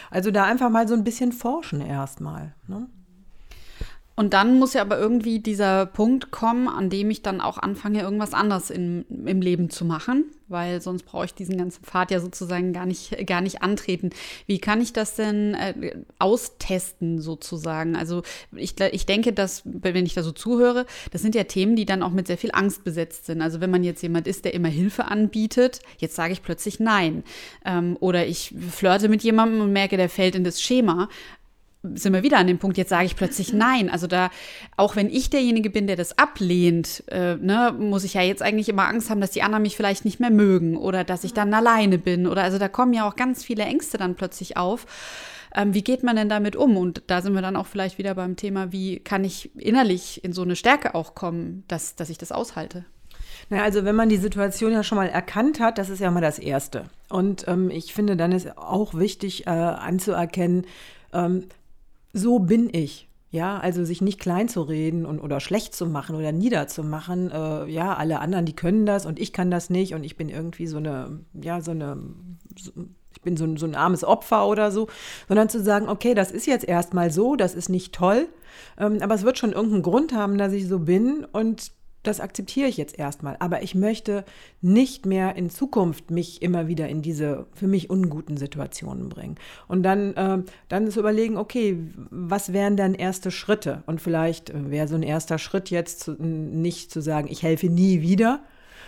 also 0.09 0.31
da 0.31 0.45
einfach 0.45 0.69
mal 0.69 0.87
so 0.87 0.93
ein 0.93 1.03
bisschen 1.03 1.33
forschen 1.33 1.81
erstmal. 1.81 2.55
Ne? 2.67 2.87
Und 4.19 4.33
dann 4.33 4.57
muss 4.57 4.73
ja 4.73 4.81
aber 4.81 4.97
irgendwie 4.97 5.37
dieser 5.37 5.85
Punkt 5.85 6.31
kommen, 6.31 6.67
an 6.67 6.89
dem 6.89 7.11
ich 7.11 7.21
dann 7.21 7.39
auch 7.39 7.59
anfange, 7.59 8.01
irgendwas 8.01 8.33
anderes 8.33 8.71
in, 8.71 9.05
im 9.27 9.41
Leben 9.41 9.69
zu 9.69 9.85
machen, 9.85 10.25
weil 10.47 10.81
sonst 10.81 11.03
brauche 11.03 11.25
ich 11.25 11.35
diesen 11.35 11.55
ganzen 11.55 11.83
Pfad 11.83 12.09
ja 12.09 12.19
sozusagen 12.19 12.73
gar 12.73 12.87
nicht, 12.87 13.27
gar 13.27 13.41
nicht 13.41 13.61
antreten. 13.61 14.09
Wie 14.47 14.57
kann 14.57 14.81
ich 14.81 14.91
das 14.91 15.13
denn 15.13 15.53
äh, 15.53 15.95
austesten 16.17 17.21
sozusagen? 17.21 17.95
Also 17.95 18.23
ich, 18.55 18.73
ich 18.79 19.05
denke, 19.05 19.33
dass, 19.33 19.61
wenn 19.65 20.07
ich 20.07 20.15
da 20.15 20.23
so 20.23 20.31
zuhöre, 20.31 20.87
das 21.11 21.21
sind 21.21 21.35
ja 21.35 21.43
Themen, 21.43 21.75
die 21.75 21.85
dann 21.85 22.01
auch 22.01 22.09
mit 22.09 22.25
sehr 22.25 22.39
viel 22.39 22.51
Angst 22.53 22.83
besetzt 22.83 23.27
sind. 23.27 23.43
Also 23.43 23.61
wenn 23.61 23.69
man 23.69 23.83
jetzt 23.83 24.01
jemand 24.01 24.25
ist, 24.25 24.45
der 24.45 24.55
immer 24.55 24.69
Hilfe 24.69 25.05
anbietet, 25.05 25.81
jetzt 25.99 26.15
sage 26.15 26.33
ich 26.33 26.41
plötzlich 26.41 26.79
nein. 26.79 27.23
Ähm, 27.63 27.95
oder 27.99 28.25
ich 28.25 28.55
flirte 28.71 29.09
mit 29.09 29.21
jemandem 29.21 29.61
und 29.61 29.73
merke, 29.73 29.95
der 29.95 30.09
fällt 30.09 30.33
in 30.33 30.43
das 30.43 30.59
Schema 30.59 31.07
sind 31.83 32.13
wir 32.13 32.23
wieder 32.23 32.37
an 32.37 32.47
dem 32.47 32.59
Punkt, 32.59 32.77
jetzt 32.77 32.89
sage 32.89 33.05
ich 33.05 33.15
plötzlich 33.15 33.53
nein. 33.53 33.89
Also 33.89 34.07
da, 34.07 34.29
auch 34.75 34.95
wenn 34.95 35.09
ich 35.09 35.29
derjenige 35.29 35.69
bin, 35.69 35.87
der 35.87 35.95
das 35.95 36.17
ablehnt, 36.17 37.03
äh, 37.07 37.35
ne, 37.35 37.73
muss 37.77 38.03
ich 38.03 38.15
ja 38.15 38.21
jetzt 38.21 38.41
eigentlich 38.41 38.69
immer 38.69 38.87
Angst 38.87 39.09
haben, 39.09 39.21
dass 39.21 39.31
die 39.31 39.43
anderen 39.43 39.61
mich 39.61 39.77
vielleicht 39.77 40.05
nicht 40.05 40.19
mehr 40.19 40.31
mögen 40.31 40.77
oder 40.77 41.03
dass 41.03 41.23
ich 41.23 41.33
dann 41.33 41.53
alleine 41.53 41.97
bin. 41.97 42.27
Oder 42.27 42.43
also 42.43 42.57
da 42.57 42.67
kommen 42.67 42.93
ja 42.93 43.07
auch 43.07 43.15
ganz 43.15 43.43
viele 43.43 43.63
Ängste 43.63 43.97
dann 43.97 44.15
plötzlich 44.15 44.57
auf. 44.57 44.85
Ähm, 45.55 45.73
wie 45.73 45.83
geht 45.83 46.03
man 46.03 46.15
denn 46.15 46.29
damit 46.29 46.55
um? 46.55 46.77
Und 46.77 47.03
da 47.07 47.21
sind 47.21 47.33
wir 47.33 47.41
dann 47.41 47.55
auch 47.55 47.67
vielleicht 47.67 47.97
wieder 47.97 48.15
beim 48.15 48.35
Thema, 48.35 48.71
wie 48.71 48.99
kann 48.99 49.23
ich 49.23 49.55
innerlich 49.55 50.23
in 50.23 50.33
so 50.33 50.41
eine 50.41 50.55
Stärke 50.55 50.95
auch 50.95 51.15
kommen, 51.15 51.63
dass, 51.67 51.95
dass 51.95 52.09
ich 52.09 52.17
das 52.17 52.31
aushalte? 52.31 52.85
Na, 53.49 53.63
also 53.63 53.85
wenn 53.85 53.95
man 53.95 54.09
die 54.09 54.17
Situation 54.17 54.73
ja 54.73 54.83
schon 54.83 54.97
mal 54.97 55.09
erkannt 55.09 55.59
hat, 55.59 55.77
das 55.77 55.89
ist 55.89 55.99
ja 55.99 56.11
mal 56.11 56.21
das 56.21 56.39
Erste. 56.39 56.85
Und 57.09 57.47
ähm, 57.47 57.69
ich 57.69 57.93
finde, 57.93 58.17
dann 58.17 58.31
ist 58.31 58.57
auch 58.57 58.93
wichtig 58.93 59.47
äh, 59.47 59.51
anzuerkennen, 59.51 60.65
ähm, 61.13 61.45
so 62.13 62.39
bin 62.39 62.69
ich. 62.71 63.07
Ja, 63.29 63.59
also 63.59 63.83
sich 63.83 64.01
nicht 64.01 64.19
klein 64.19 64.47
zu 64.47 64.61
reden 64.61 65.05
und 65.05 65.19
oder 65.19 65.41
schlecht 65.41 65.75
zu 65.75 65.85
machen 65.85 66.15
oder 66.15 66.31
niederzumachen. 66.31 67.29
Äh, 67.29 67.65
ja, 67.65 67.93
alle 67.95 68.19
anderen, 68.19 68.45
die 68.45 68.55
können 68.55 68.85
das 68.85 69.05
und 69.05 69.19
ich 69.19 69.33
kann 69.33 69.51
das 69.51 69.69
nicht 69.69 69.93
und 69.93 70.05
ich 70.05 70.15
bin 70.15 70.29
irgendwie 70.29 70.65
so 70.65 70.77
eine, 70.77 71.19
ja, 71.33 71.59
so 71.59 71.71
eine, 71.71 71.97
so, 72.57 72.71
ich 73.11 73.21
bin 73.21 73.35
so 73.35 73.43
ein, 73.43 73.57
so 73.57 73.65
ein 73.65 73.75
armes 73.75 74.05
Opfer 74.05 74.47
oder 74.47 74.71
so, 74.71 74.87
sondern 75.27 75.49
zu 75.49 75.61
sagen, 75.61 75.89
okay, 75.89 76.13
das 76.13 76.31
ist 76.31 76.47
jetzt 76.47 76.65
erstmal 76.65 77.11
so, 77.11 77.35
das 77.35 77.53
ist 77.53 77.67
nicht 77.67 77.93
toll, 77.93 78.29
ähm, 78.77 78.99
aber 79.01 79.15
es 79.15 79.23
wird 79.23 79.37
schon 79.37 79.51
irgendeinen 79.51 79.83
Grund 79.83 80.13
haben, 80.13 80.37
dass 80.37 80.53
ich 80.53 80.65
so 80.65 80.79
bin 80.79 81.25
und 81.25 81.71
das 82.07 82.19
akzeptiere 82.19 82.67
ich 82.67 82.77
jetzt 82.77 82.97
erstmal. 82.97 83.35
Aber 83.39 83.63
ich 83.63 83.75
möchte 83.75 84.23
nicht 84.61 85.05
mehr 85.05 85.35
in 85.35 85.49
Zukunft 85.49 86.11
mich 86.11 86.41
immer 86.41 86.67
wieder 86.67 86.87
in 86.87 87.01
diese 87.01 87.47
für 87.53 87.67
mich 87.67 87.89
unguten 87.89 88.37
Situationen 88.37 89.09
bringen. 89.09 89.35
Und 89.67 89.83
dann, 89.83 90.13
äh, 90.15 90.39
dann 90.69 90.89
zu 90.89 90.99
überlegen, 90.99 91.37
okay, 91.37 91.77
was 92.09 92.53
wären 92.53 92.77
dann 92.77 92.93
erste 92.93 93.31
Schritte? 93.31 93.83
Und 93.85 94.01
vielleicht 94.01 94.49
äh, 94.49 94.71
wäre 94.71 94.87
so 94.87 94.95
ein 94.95 95.03
erster 95.03 95.37
Schritt 95.37 95.69
jetzt 95.69 96.01
zu, 96.01 96.13
nicht 96.13 96.91
zu 96.91 97.01
sagen, 97.01 97.27
ich 97.29 97.43
helfe 97.43 97.67
nie 97.67 98.01
wieder, 98.01 98.41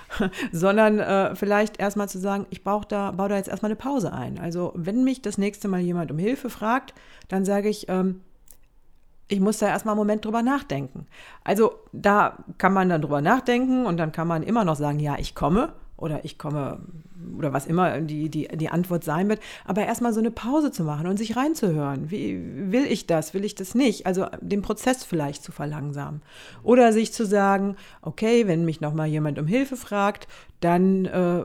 sondern 0.52 1.00
äh, 1.00 1.36
vielleicht 1.36 1.80
erstmal 1.80 2.10
zu 2.10 2.20
sagen, 2.20 2.46
ich 2.50 2.64
brauche 2.64 2.88
da, 2.88 3.12
baue 3.12 3.30
da 3.30 3.38
jetzt 3.38 3.50
erstmal 3.50 3.72
eine 3.72 3.76
Pause 3.76 4.14
ein. 4.14 4.40
Also 4.40 4.74
wenn 4.76 5.04
mich 5.04 5.22
das 5.22 5.38
nächste 5.38 5.68
Mal 5.68 5.82
jemand 5.82 6.12
um 6.12 6.18
Hilfe 6.18 6.50
fragt, 6.50 6.94
dann 7.28 7.46
sage 7.46 7.70
ich, 7.70 7.88
ähm, 7.90 8.22
ich 9.30 9.40
muss 9.40 9.60
da 9.60 9.68
erstmal 9.68 9.94
einen 9.94 10.00
Moment 10.00 10.26
drüber 10.26 10.42
nachdenken. 10.42 11.08
Also 11.44 11.74
da 11.94 12.38
kann 12.58 12.74
man 12.74 12.90
dann 12.90 13.02
drüber 13.02 13.22
nachdenken 13.22 13.86
und 13.86 13.98
dann 13.98 14.12
kann 14.12 14.28
man 14.28 14.44
immer 14.44 14.66
noch 14.66 14.76
sagen, 14.76 15.00
ja, 15.00 15.18
ich 15.18 15.36
komme 15.36 15.72
oder 16.00 16.24
ich 16.26 16.38
komme 16.38 16.80
oder 17.38 17.54
was 17.54 17.68
immer 17.68 18.00
die, 18.02 18.30
die, 18.30 18.48
die 18.48 18.70
Antwort 18.70 19.04
sein 19.04 19.30
wird, 19.30 19.40
aber 19.66 19.86
erstmal 19.86 20.14
so 20.14 20.20
eine 20.20 20.32
Pause 20.32 20.72
zu 20.72 20.84
machen 20.84 21.08
und 21.08 21.18
sich 21.18 21.36
reinzuhören. 21.36 22.10
Wie 22.12 22.72
will 22.72 22.86
ich 22.86 23.08
das? 23.08 23.34
Will 23.34 23.44
ich 23.44 23.56
das 23.56 23.76
nicht? 23.76 24.06
Also 24.06 24.28
den 24.42 24.62
Prozess 24.62 25.04
vielleicht 25.04 25.44
zu 25.44 25.52
verlangsamen. 25.52 26.22
Oder 26.64 26.94
sich 26.94 27.14
zu 27.14 27.26
sagen, 27.26 27.76
okay, 28.02 28.48
wenn 28.48 28.66
mich 28.66 28.82
nochmal 28.82 29.08
jemand 29.08 29.38
um 29.38 29.48
Hilfe 29.48 29.76
fragt, 29.76 30.28
dann, 30.62 31.06
äh, 31.06 31.44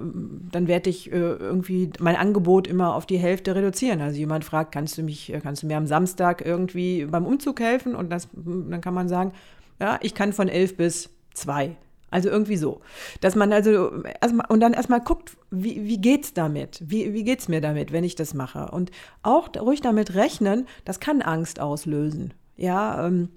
dann 0.50 0.66
werde 0.66 0.90
ich 0.90 1.12
äh, 1.12 1.16
irgendwie 1.16 1.90
mein 2.00 2.16
Angebot 2.16 2.66
immer 2.66 2.94
auf 2.94 3.06
die 3.06 3.18
Hälfte 3.18 3.54
reduzieren. 3.54 4.00
Also 4.00 4.18
jemand 4.18 4.44
fragt, 4.44 4.72
kannst 4.72 4.98
du 4.98 5.02
mich, 5.02 5.32
kannst 5.42 5.62
du 5.62 5.66
mir 5.66 5.76
am 5.76 5.86
Samstag 5.86 6.44
irgendwie 6.44 7.06
beim 7.06 7.26
Umzug 7.26 7.60
helfen? 7.60 7.94
Und 7.94 8.10
das, 8.10 8.28
dann 8.34 8.80
kann 8.80 8.94
man 8.94 9.08
sagen, 9.08 9.32
ja, 9.80 9.98
ich 10.02 10.14
kann 10.14 10.32
von 10.32 10.48
elf 10.48 10.76
bis 10.76 11.10
zwei. 11.32 11.76
Also 12.14 12.28
irgendwie 12.28 12.56
so. 12.56 12.80
Dass 13.20 13.34
man 13.34 13.52
also 13.52 13.90
erstmal 14.20 14.46
und 14.48 14.60
dann 14.60 14.72
erstmal 14.72 15.00
guckt, 15.00 15.36
wie, 15.50 15.84
wie 15.84 15.98
geht's 15.98 16.32
damit? 16.32 16.80
Wie, 16.86 17.12
wie 17.12 17.24
geht's 17.24 17.48
mir 17.48 17.60
damit, 17.60 17.90
wenn 17.90 18.04
ich 18.04 18.14
das 18.14 18.34
mache? 18.34 18.70
Und 18.70 18.92
auch 19.24 19.48
ruhig 19.58 19.80
damit 19.80 20.14
rechnen, 20.14 20.68
das 20.84 21.00
kann 21.00 21.22
Angst 21.22 21.58
auslösen. 21.58 22.32
Ja, 22.56 23.04
ähm, 23.04 23.30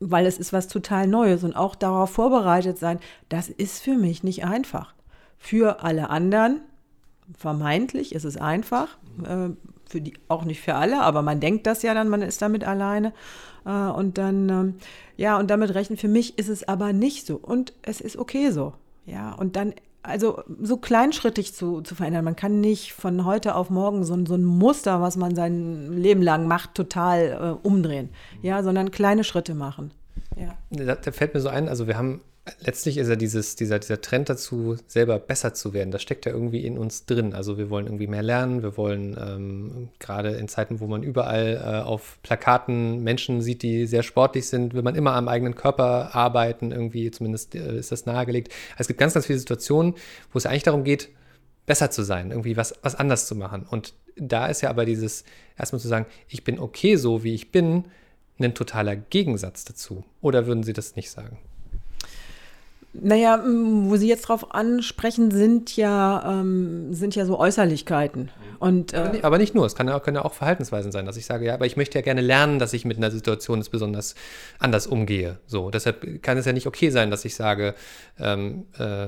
weil 0.00 0.24
es 0.24 0.38
ist 0.38 0.54
was 0.54 0.68
total 0.68 1.06
Neues 1.06 1.44
und 1.44 1.54
auch 1.54 1.74
darauf 1.74 2.08
vorbereitet 2.08 2.78
sein, 2.78 2.98
das 3.28 3.50
ist 3.50 3.82
für 3.82 3.98
mich 3.98 4.24
nicht 4.24 4.42
einfach. 4.42 4.94
Für 5.36 5.84
alle 5.84 6.08
anderen, 6.08 6.62
vermeintlich 7.36 8.14
ist 8.14 8.24
es 8.24 8.38
einfach. 8.38 8.96
Äh, 9.22 9.50
für 9.92 10.00
die, 10.00 10.14
auch 10.28 10.44
nicht 10.44 10.60
für 10.60 10.74
alle, 10.74 11.02
aber 11.02 11.22
man 11.22 11.38
denkt 11.38 11.66
das 11.66 11.82
ja 11.82 11.92
dann, 11.94 12.08
man 12.08 12.22
ist 12.22 12.42
damit 12.42 12.64
alleine. 12.64 13.12
Äh, 13.64 13.70
und 13.70 14.18
dann, 14.18 14.48
ähm, 14.48 14.74
ja, 15.16 15.38
und 15.38 15.50
damit 15.50 15.74
rechnen. 15.74 15.98
Für 15.98 16.08
mich 16.08 16.38
ist 16.38 16.48
es 16.48 16.66
aber 16.66 16.92
nicht 16.92 17.26
so. 17.26 17.36
Und 17.36 17.74
es 17.82 18.00
ist 18.00 18.16
okay 18.16 18.50
so. 18.50 18.72
Ja, 19.04 19.32
und 19.34 19.54
dann 19.56 19.74
also 20.02 20.42
so 20.60 20.78
kleinschrittig 20.78 21.54
zu, 21.54 21.80
zu 21.82 21.94
verändern. 21.94 22.24
Man 22.24 22.34
kann 22.34 22.60
nicht 22.60 22.92
von 22.92 23.24
heute 23.24 23.54
auf 23.54 23.70
morgen 23.70 24.02
so, 24.04 24.18
so 24.26 24.34
ein 24.34 24.44
Muster, 24.44 25.00
was 25.00 25.16
man 25.16 25.36
sein 25.36 25.96
Leben 25.96 26.22
lang 26.22 26.48
macht, 26.48 26.74
total 26.74 27.58
äh, 27.62 27.66
umdrehen. 27.66 28.08
Ja, 28.40 28.62
sondern 28.62 28.90
kleine 28.90 29.22
Schritte 29.22 29.54
machen. 29.54 29.92
Ja. 30.36 30.56
Da, 30.70 30.94
da, 30.94 31.12
fällt 31.12 31.34
mir 31.34 31.40
so 31.40 31.48
ein, 31.48 31.68
also 31.68 31.86
wir 31.86 31.96
haben 31.96 32.22
letztlich 32.60 32.98
ist 32.98 33.08
ja 33.08 33.16
dieses, 33.16 33.54
dieser, 33.56 33.78
dieser 33.78 34.00
Trend 34.00 34.28
dazu, 34.28 34.76
selber 34.86 35.18
besser 35.18 35.54
zu 35.54 35.72
werden. 35.72 35.90
Das 35.90 36.02
steckt 36.02 36.26
ja 36.26 36.32
irgendwie 36.32 36.66
in 36.66 36.76
uns 36.76 37.06
drin. 37.06 37.34
Also 37.34 37.56
wir 37.56 37.70
wollen 37.70 37.86
irgendwie 37.86 38.08
mehr 38.08 38.22
lernen. 38.22 38.62
Wir 38.62 38.76
wollen 38.76 39.16
ähm, 39.20 39.88
gerade 40.00 40.30
in 40.30 40.48
Zeiten, 40.48 40.80
wo 40.80 40.86
man 40.86 41.02
überall 41.02 41.62
äh, 41.62 41.82
auf 41.82 42.18
Plakaten 42.22 43.02
Menschen 43.02 43.42
sieht, 43.42 43.62
die 43.62 43.86
sehr 43.86 44.02
sportlich 44.02 44.48
sind, 44.48 44.74
will 44.74 44.82
man 44.82 44.96
immer 44.96 45.14
am 45.14 45.28
eigenen 45.28 45.54
Körper 45.54 46.14
arbeiten. 46.14 46.72
Irgendwie 46.72 47.10
zumindest 47.10 47.54
äh, 47.54 47.78
ist 47.78 47.92
das 47.92 48.06
nahegelegt. 48.06 48.52
Also 48.72 48.82
es 48.82 48.88
gibt 48.88 48.98
ganz, 48.98 49.14
ganz 49.14 49.26
viele 49.26 49.38
Situationen, 49.38 49.94
wo 50.32 50.38
es 50.38 50.46
eigentlich 50.46 50.64
darum 50.64 50.82
geht, 50.82 51.10
besser 51.66 51.90
zu 51.90 52.02
sein, 52.02 52.32
irgendwie 52.32 52.56
was, 52.56 52.74
was 52.82 52.96
anders 52.96 53.26
zu 53.26 53.36
machen. 53.36 53.64
Und 53.70 53.94
da 54.16 54.46
ist 54.46 54.62
ja 54.62 54.70
aber 54.70 54.84
dieses, 54.84 55.24
erstmal 55.56 55.80
zu 55.80 55.88
sagen, 55.88 56.06
ich 56.28 56.42
bin 56.42 56.58
okay 56.58 56.96
so, 56.96 57.22
wie 57.22 57.34
ich 57.34 57.52
bin, 57.52 57.84
ein 58.44 58.54
totaler 58.54 58.96
Gegensatz 58.96 59.64
dazu. 59.64 60.04
Oder 60.20 60.46
würden 60.46 60.62
Sie 60.62 60.72
das 60.72 60.96
nicht 60.96 61.10
sagen? 61.10 61.38
Naja, 62.94 63.42
wo 63.42 63.96
Sie 63.96 64.06
jetzt 64.06 64.28
drauf 64.28 64.54
ansprechen, 64.54 65.30
sind 65.30 65.76
ja, 65.76 66.40
ähm, 66.40 66.92
sind 66.92 67.14
ja 67.14 67.24
so 67.24 67.38
Äußerlichkeiten. 67.38 68.30
Und, 68.58 68.92
äh, 68.92 69.20
aber 69.22 69.38
nicht 69.38 69.54
nur, 69.54 69.64
es 69.64 69.74
kann 69.74 69.88
ja, 69.88 69.98
können 69.98 70.16
ja 70.16 70.24
auch 70.26 70.34
Verhaltensweisen 70.34 70.92
sein, 70.92 71.06
dass 71.06 71.16
ich 71.16 71.24
sage, 71.24 71.46
ja, 71.46 71.54
aber 71.54 71.64
ich 71.64 71.78
möchte 71.78 71.98
ja 71.98 72.02
gerne 72.02 72.20
lernen, 72.20 72.58
dass 72.58 72.74
ich 72.74 72.84
mit 72.84 72.98
einer 72.98 73.10
Situation 73.10 73.60
jetzt 73.60 73.70
besonders 73.70 74.14
anders 74.58 74.86
umgehe. 74.86 75.38
So, 75.46 75.70
deshalb 75.70 76.22
kann 76.22 76.36
es 76.36 76.44
ja 76.44 76.52
nicht 76.52 76.66
okay 76.66 76.90
sein, 76.90 77.10
dass 77.10 77.24
ich 77.24 77.34
sage, 77.34 77.74
ähm, 78.20 78.66
äh, 78.78 79.06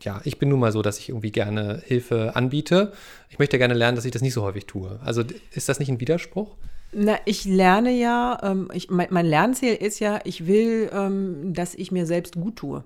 ja, 0.00 0.20
ich 0.24 0.40
bin 0.40 0.48
nun 0.48 0.58
mal 0.58 0.72
so, 0.72 0.82
dass 0.82 0.98
ich 0.98 1.10
irgendwie 1.10 1.30
gerne 1.30 1.82
Hilfe 1.84 2.34
anbiete. 2.34 2.92
Ich 3.30 3.38
möchte 3.38 3.56
ja 3.56 3.58
gerne 3.58 3.74
lernen, 3.74 3.94
dass 3.94 4.04
ich 4.04 4.12
das 4.12 4.22
nicht 4.22 4.34
so 4.34 4.42
häufig 4.42 4.66
tue. 4.66 4.98
Also 5.04 5.22
ist 5.52 5.68
das 5.68 5.78
nicht 5.78 5.88
ein 5.88 6.00
Widerspruch? 6.00 6.56
Na, 6.94 7.16
ich 7.24 7.44
lerne 7.44 7.90
ja, 7.90 8.38
ähm, 8.42 8.68
ich, 8.72 8.90
mein, 8.90 9.08
mein, 9.10 9.26
Lernziel 9.26 9.74
ist 9.74 10.00
ja, 10.00 10.20
ich 10.24 10.46
will, 10.46 10.90
ähm, 10.92 11.52
dass 11.52 11.74
ich 11.74 11.90
mir 11.90 12.06
selbst 12.06 12.34
gut 12.36 12.56
tue 12.56 12.84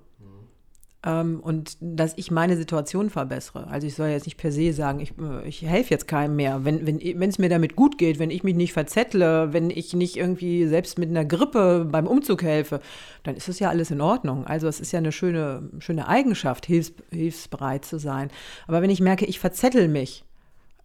ähm, 1.05 1.39
und 1.41 1.77
dass 1.79 2.13
ich 2.17 2.29
meine 2.29 2.57
Situation 2.57 3.09
verbessere. 3.09 3.67
Also 3.67 3.87
ich 3.87 3.95
soll 3.95 4.09
jetzt 4.09 4.25
nicht 4.25 4.37
per 4.37 4.51
se 4.51 4.73
sagen, 4.73 4.99
ich, 4.99 5.13
äh, 5.17 5.47
ich 5.47 5.61
helfe 5.61 5.91
jetzt 5.91 6.07
keinem 6.07 6.35
mehr. 6.35 6.65
Wenn 6.65 6.85
es 6.85 7.19
wenn, 7.19 7.31
mir 7.37 7.49
damit 7.49 7.75
gut 7.75 7.97
geht, 7.97 8.19
wenn 8.19 8.31
ich 8.31 8.43
mich 8.43 8.55
nicht 8.55 8.73
verzettle, 8.73 9.53
wenn 9.53 9.69
ich 9.69 9.93
nicht 9.93 10.17
irgendwie 10.17 10.67
selbst 10.67 10.99
mit 10.99 11.09
einer 11.09 11.25
Grippe 11.25 11.87
beim 11.89 12.07
Umzug 12.07 12.43
helfe, 12.43 12.81
dann 13.23 13.35
ist 13.35 13.47
das 13.47 13.59
ja 13.59 13.69
alles 13.69 13.91
in 13.91 14.01
Ordnung. 14.01 14.45
Also 14.45 14.67
es 14.67 14.79
ist 14.79 14.91
ja 14.91 14.99
eine 14.99 15.11
schöne, 15.11 15.69
schöne 15.79 16.07
Eigenschaft, 16.07 16.65
hilfs, 16.65 16.93
hilfsbereit 17.11 17.85
zu 17.85 17.97
sein. 17.97 18.29
Aber 18.67 18.81
wenn 18.81 18.89
ich 18.89 18.99
merke, 18.99 19.25
ich 19.25 19.39
verzettel 19.39 19.87
mich, 19.87 20.25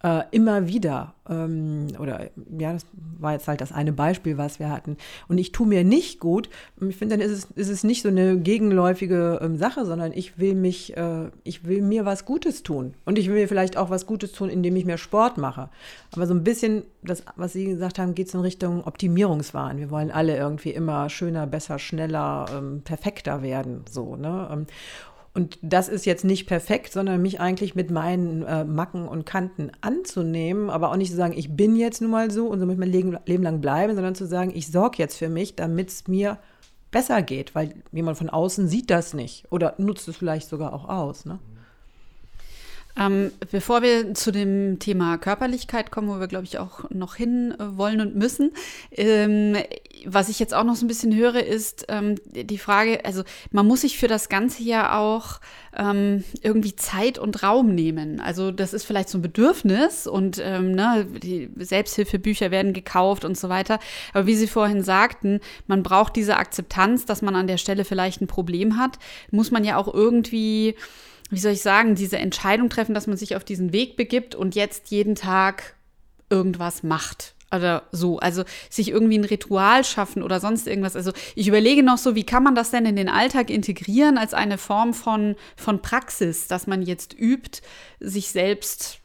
äh, 0.05 0.23
immer 0.29 0.67
wieder, 0.67 1.15
ähm, 1.27 1.87
oder 1.97 2.29
ja, 2.59 2.73
das 2.73 2.85
war 3.17 3.33
jetzt 3.33 3.47
halt 3.47 3.59
das 3.59 3.71
eine 3.71 3.91
Beispiel, 3.91 4.37
was 4.37 4.59
wir 4.59 4.69
hatten, 4.69 4.97
und 5.27 5.39
ich 5.39 5.51
tue 5.51 5.65
mir 5.65 5.83
nicht 5.83 6.19
gut, 6.19 6.47
ich 6.79 6.95
finde, 6.95 7.17
dann 7.17 7.25
ist 7.25 7.31
es, 7.31 7.45
ist 7.55 7.69
es 7.69 7.83
nicht 7.83 8.03
so 8.03 8.09
eine 8.09 8.37
gegenläufige 8.37 9.39
ähm, 9.41 9.57
Sache, 9.57 9.83
sondern 9.83 10.11
ich 10.13 10.37
will 10.37 10.53
mich, 10.53 10.95
äh, 10.95 11.31
ich 11.43 11.65
will 11.65 11.81
mir 11.81 12.05
was 12.05 12.25
Gutes 12.25 12.61
tun. 12.61 12.93
Und 13.05 13.17
ich 13.17 13.27
will 13.27 13.35
mir 13.35 13.47
vielleicht 13.47 13.77
auch 13.77 13.89
was 13.89 14.05
Gutes 14.05 14.31
tun, 14.31 14.49
indem 14.49 14.75
ich 14.75 14.85
mehr 14.85 14.99
Sport 14.99 15.39
mache. 15.39 15.69
Aber 16.13 16.27
so 16.27 16.35
ein 16.35 16.43
bisschen, 16.43 16.83
das, 17.01 17.23
was 17.35 17.53
Sie 17.53 17.65
gesagt 17.65 17.97
haben, 17.97 18.13
geht 18.13 18.27
es 18.27 18.35
in 18.35 18.41
Richtung 18.41 18.83
Optimierungswahn. 18.83 19.79
Wir 19.79 19.89
wollen 19.89 20.11
alle 20.11 20.37
irgendwie 20.37 20.69
immer 20.69 21.09
schöner, 21.09 21.47
besser, 21.47 21.79
schneller, 21.79 22.45
ähm, 22.55 22.81
perfekter 22.83 23.41
werden. 23.41 23.83
So, 23.89 24.15
ne? 24.15 24.65
Und 25.35 25.59
das 25.61 25.89
ist 25.89 26.05
jetzt 26.05 26.23
nicht 26.23 26.47
perfekt, 26.47 26.93
sondern 26.93 27.21
mich 27.21 27.41
eigentlich 27.41 27.75
mit 27.75 27.91
meinen 27.91 28.43
äh, 28.43 28.63
Macken 28.63 29.05
und 29.05 29.25
Kanten 29.25 29.69
anzunehmen, 29.81 30.69
aber 30.69 30.91
auch 30.91 30.95
nicht 30.95 31.11
zu 31.11 31.17
sagen, 31.17 31.33
ich 31.35 31.57
bin 31.57 31.75
jetzt 31.75 32.01
nun 32.01 32.09
mal 32.09 32.31
so 32.31 32.47
und 32.47 32.59
so 32.59 32.65
möchte 32.65 32.81
ich 32.81 32.87
mein 32.87 32.91
Leben, 32.91 33.17
Leben 33.25 33.43
lang 33.43 33.59
bleiben, 33.59 33.95
sondern 33.95 34.15
zu 34.15 34.25
sagen, 34.25 34.53
ich 34.55 34.71
sorge 34.71 34.97
jetzt 34.97 35.17
für 35.17 35.27
mich, 35.27 35.57
damit 35.57 35.89
es 35.89 36.07
mir 36.07 36.37
besser 36.89 37.21
geht, 37.21 37.53
weil 37.53 37.73
jemand 37.91 38.17
von 38.17 38.29
außen 38.29 38.69
sieht 38.69 38.89
das 38.89 39.13
nicht 39.13 39.43
oder 39.51 39.75
nutzt 39.77 40.07
es 40.07 40.15
vielleicht 40.15 40.47
sogar 40.47 40.71
auch 40.71 40.87
aus. 40.87 41.25
Ne? 41.25 41.39
Ähm, 42.97 43.31
bevor 43.51 43.81
wir 43.81 44.13
zu 44.13 44.31
dem 44.31 44.79
Thema 44.79 45.17
Körperlichkeit 45.17 45.91
kommen, 45.91 46.07
wo 46.07 46.19
wir, 46.19 46.27
glaube 46.27 46.45
ich, 46.45 46.59
auch 46.59 46.89
noch 46.89 47.15
hin 47.15 47.53
äh, 47.59 47.77
wollen 47.77 47.99
und 47.99 48.15
müssen, 48.15 48.51
ähm, 48.91 49.57
was 50.05 50.29
ich 50.29 50.39
jetzt 50.39 50.53
auch 50.53 50.63
noch 50.63 50.75
so 50.75 50.85
ein 50.85 50.87
bisschen 50.87 51.15
höre, 51.15 51.43
ist 51.43 51.85
ähm, 51.89 52.15
die 52.31 52.57
Frage, 52.57 53.03
also 53.03 53.23
man 53.51 53.67
muss 53.67 53.81
sich 53.81 53.97
für 53.97 54.07
das 54.07 54.29
Ganze 54.29 54.63
ja 54.63 54.97
auch 54.97 55.39
ähm, 55.75 56.23
irgendwie 56.41 56.75
Zeit 56.75 57.17
und 57.17 57.43
Raum 57.43 57.75
nehmen. 57.75 58.21
Also 58.21 58.51
das 58.51 58.73
ist 58.73 58.85
vielleicht 58.85 59.09
so 59.09 59.17
ein 59.17 59.21
Bedürfnis 59.21 60.07
und 60.07 60.39
ähm, 60.41 60.71
ne, 60.73 61.05
die 61.05 61.49
Selbsthilfebücher 61.57 62.51
werden 62.51 62.73
gekauft 62.73 63.25
und 63.25 63.37
so 63.37 63.49
weiter. 63.49 63.79
Aber 64.13 64.25
wie 64.25 64.35
Sie 64.35 64.47
vorhin 64.47 64.83
sagten, 64.83 65.41
man 65.67 65.83
braucht 65.83 66.15
diese 66.15 66.37
Akzeptanz, 66.37 67.05
dass 67.05 67.21
man 67.21 67.35
an 67.35 67.47
der 67.47 67.57
Stelle 67.57 67.83
vielleicht 67.83 68.21
ein 68.21 68.27
Problem 68.27 68.77
hat, 68.77 68.99
muss 69.31 69.51
man 69.51 69.63
ja 69.63 69.77
auch 69.77 69.93
irgendwie 69.93 70.75
wie 71.29 71.39
soll 71.39 71.53
ich 71.53 71.61
sagen, 71.61 71.95
diese 71.95 72.17
Entscheidung 72.17 72.69
treffen, 72.69 72.93
dass 72.93 73.07
man 73.07 73.17
sich 73.17 73.35
auf 73.35 73.43
diesen 73.43 73.73
Weg 73.73 73.97
begibt 73.97 74.35
und 74.35 74.55
jetzt 74.55 74.91
jeden 74.91 75.15
Tag 75.15 75.75
irgendwas 76.29 76.83
macht. 76.83 77.33
Oder 77.53 77.83
so. 77.91 78.19
Also 78.19 78.43
sich 78.69 78.89
irgendwie 78.89 79.17
ein 79.17 79.23
Ritual 79.23 79.83
schaffen 79.83 80.23
oder 80.23 80.39
sonst 80.39 80.67
irgendwas. 80.67 80.95
Also 80.95 81.11
ich 81.35 81.47
überlege 81.47 81.83
noch 81.83 81.97
so, 81.97 82.15
wie 82.15 82.25
kann 82.25 82.43
man 82.43 82.55
das 82.55 82.71
denn 82.71 82.85
in 82.85 82.95
den 82.95 83.07
Alltag 83.07 83.49
integrieren 83.49 84.17
als 84.17 84.33
eine 84.33 84.57
Form 84.57 84.93
von, 84.93 85.35
von 85.55 85.81
Praxis, 85.81 86.47
dass 86.47 86.67
man 86.67 86.81
jetzt 86.81 87.13
übt, 87.17 87.61
sich 87.99 88.29
selbst 88.29 88.99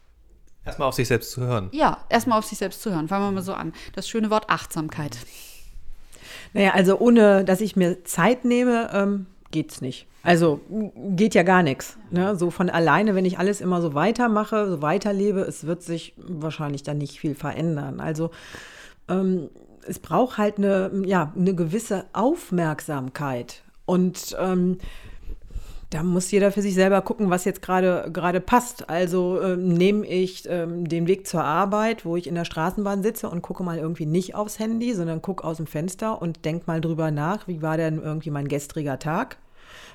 Erstmal 0.63 0.87
auf 0.87 0.93
sich 0.93 1.07
selbst 1.07 1.31
zu 1.31 1.41
hören. 1.41 1.69
Ja, 1.71 2.05
erstmal 2.09 2.37
auf 2.37 2.45
sich 2.45 2.59
selbst 2.59 2.83
zu 2.83 2.91
hören. 2.91 3.07
Fangen 3.07 3.25
wir 3.25 3.31
mal 3.31 3.41
so 3.41 3.53
an. 3.53 3.73
Das 3.93 4.07
schöne 4.07 4.29
Wort 4.29 4.49
Achtsamkeit. 4.49 5.17
Naja, 6.53 6.73
also 6.73 6.99
ohne, 6.99 7.43
dass 7.43 7.61
ich 7.61 7.75
mir 7.75 8.03
Zeit 8.03 8.45
nehme, 8.45 8.89
ähm, 8.93 9.25
geht's 9.51 9.81
nicht. 9.81 10.07
Also 10.23 10.61
geht 10.95 11.33
ja 11.33 11.43
gar 11.43 11.63
nichts. 11.63 11.97
Ne? 12.11 12.35
So 12.35 12.51
von 12.51 12.69
alleine, 12.69 13.15
wenn 13.15 13.25
ich 13.25 13.39
alles 13.39 13.61
immer 13.61 13.81
so 13.81 13.93
weitermache, 13.93 14.69
so 14.69 14.81
weiterlebe, 14.81 15.41
es 15.41 15.65
wird 15.65 15.81
sich 15.81 16.13
wahrscheinlich 16.17 16.83
dann 16.83 16.99
nicht 16.99 17.19
viel 17.19 17.35
verändern. 17.35 17.99
Also 17.99 18.31
ähm, 19.09 19.49
es 19.87 19.99
braucht 19.99 20.37
halt 20.37 20.57
eine, 20.57 20.91
ja, 21.05 21.33
eine 21.35 21.55
gewisse 21.55 22.05
Aufmerksamkeit. 22.13 23.63
Und 23.85 24.35
ähm, 24.39 24.77
da 25.89 26.03
muss 26.03 26.31
jeder 26.31 26.51
für 26.51 26.61
sich 26.61 26.73
selber 26.73 27.01
gucken, 27.01 27.29
was 27.29 27.43
jetzt 27.43 27.61
gerade 27.61 28.41
passt. 28.41 28.89
Also 28.89 29.41
ähm, 29.41 29.73
nehme 29.73 30.05
ich 30.07 30.43
ähm, 30.47 30.87
den 30.87 31.07
Weg 31.07 31.27
zur 31.27 31.43
Arbeit, 31.43 32.05
wo 32.05 32.15
ich 32.15 32.27
in 32.27 32.35
der 32.35 32.45
Straßenbahn 32.45 33.03
sitze 33.03 33.27
und 33.27 33.41
gucke 33.41 33.63
mal 33.63 33.77
irgendwie 33.77 34.05
nicht 34.05 34.33
aufs 34.35 34.59
Handy, 34.59 34.93
sondern 34.93 35.21
gucke 35.21 35.43
aus 35.43 35.57
dem 35.57 35.67
Fenster 35.67 36.21
und 36.21 36.45
denke 36.45 36.65
mal 36.67 36.79
drüber 36.79 37.11
nach, 37.11 37.47
wie 37.47 37.61
war 37.61 37.75
denn 37.75 38.01
irgendwie 38.01 38.29
mein 38.29 38.47
gestriger 38.47 38.99
Tag 38.99 39.37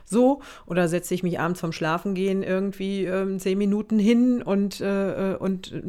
so. 0.07 0.41
Oder 0.67 0.89
setze 0.89 1.15
ich 1.15 1.23
mich 1.23 1.39
abends 1.39 1.61
vom 1.61 1.73
Schlafengehen 1.73 2.43
irgendwie 2.43 3.05
ähm, 3.05 3.39
zehn 3.39 3.59
Minuten 3.59 3.99
hin 3.99 4.43
und, 4.43 4.81
äh, 4.81 5.33
äh 5.33 5.37
und 5.37 5.73
äh, 5.73 5.83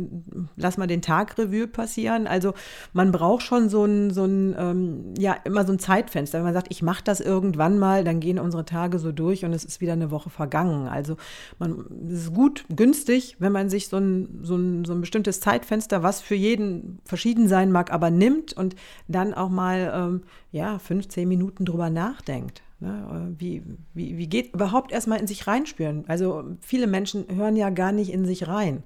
lass 0.58 0.78
mal 0.78 0.88
den 0.88 1.02
Tag 1.02 1.38
Revue 1.38 1.68
passieren. 1.68 2.28
Also 2.28 2.54
man 2.94 3.12
braucht 3.12 3.44
schon 3.44 3.70
so 3.70 3.86
ein, 3.86 4.12
so 4.12 4.26
ein 4.26 4.56
ähm, 4.58 5.14
ja, 5.18 5.36
immer 5.44 5.66
so 5.66 5.74
ein 5.74 5.80
Zeitfenster. 5.80 6.40
Wenn 6.40 6.46
man 6.46 6.54
sagt, 6.54 6.68
ich 6.70 6.82
mache 6.82 7.04
das 7.04 7.22
irgendwann 7.22 7.80
mal, 7.80 8.04
dann 8.04 8.20
gehen 8.20 8.40
unsere 8.40 8.66
Tage 8.66 9.00
so 9.00 9.12
durch 9.12 9.46
und 9.46 9.54
es 9.54 9.64
ist 9.64 9.80
wieder 9.80 9.94
eine 9.94 10.12
Woche 10.12 10.30
vergangen. 10.30 10.88
Also 10.88 11.16
man, 11.60 11.86
es 12.08 12.24
ist 12.24 12.34
gut, 12.34 12.66
günstig, 12.76 13.38
wenn 13.40 13.52
man 13.52 13.70
sich 13.70 13.88
so 13.88 13.98
ein, 13.98 14.40
so, 14.42 14.56
ein, 14.56 14.86
so 14.86 14.94
ein 14.94 15.02
bestimmtes 15.02 15.40
Zeitfenster, 15.40 16.04
was 16.04 16.22
für 16.22 16.36
jeden 16.36 17.00
verschieden 17.06 17.48
sein 17.48 17.72
mag, 17.72 17.92
aber 17.92 18.10
nimmt 18.10 18.54
und 18.54 18.76
dann 19.08 19.34
auch 19.34 19.50
mal 19.50 19.92
ähm, 19.94 20.24
ja, 20.52 20.80
15 20.80 21.28
Minuten 21.28 21.66
drüber 21.66 21.90
nachdenkt. 21.90 22.64
Ne? 22.80 23.36
Wie, 23.38 23.64
wie, 23.94 24.18
wie 24.18 24.28
geht 24.28 24.54
überhaupt 24.54 24.92
erstmal 24.92 25.20
in 25.20 25.28
sich 25.28 25.48
reinspüren? 25.48 26.06
Also 26.08 26.44
viele 26.62 26.88
Menschen 26.88 27.26
hören 27.36 27.56
ja 27.56 27.70
gar 27.70 27.92
nicht 27.92 28.12
in 28.12 28.26
sich 28.26 28.48
rein. 28.48 28.84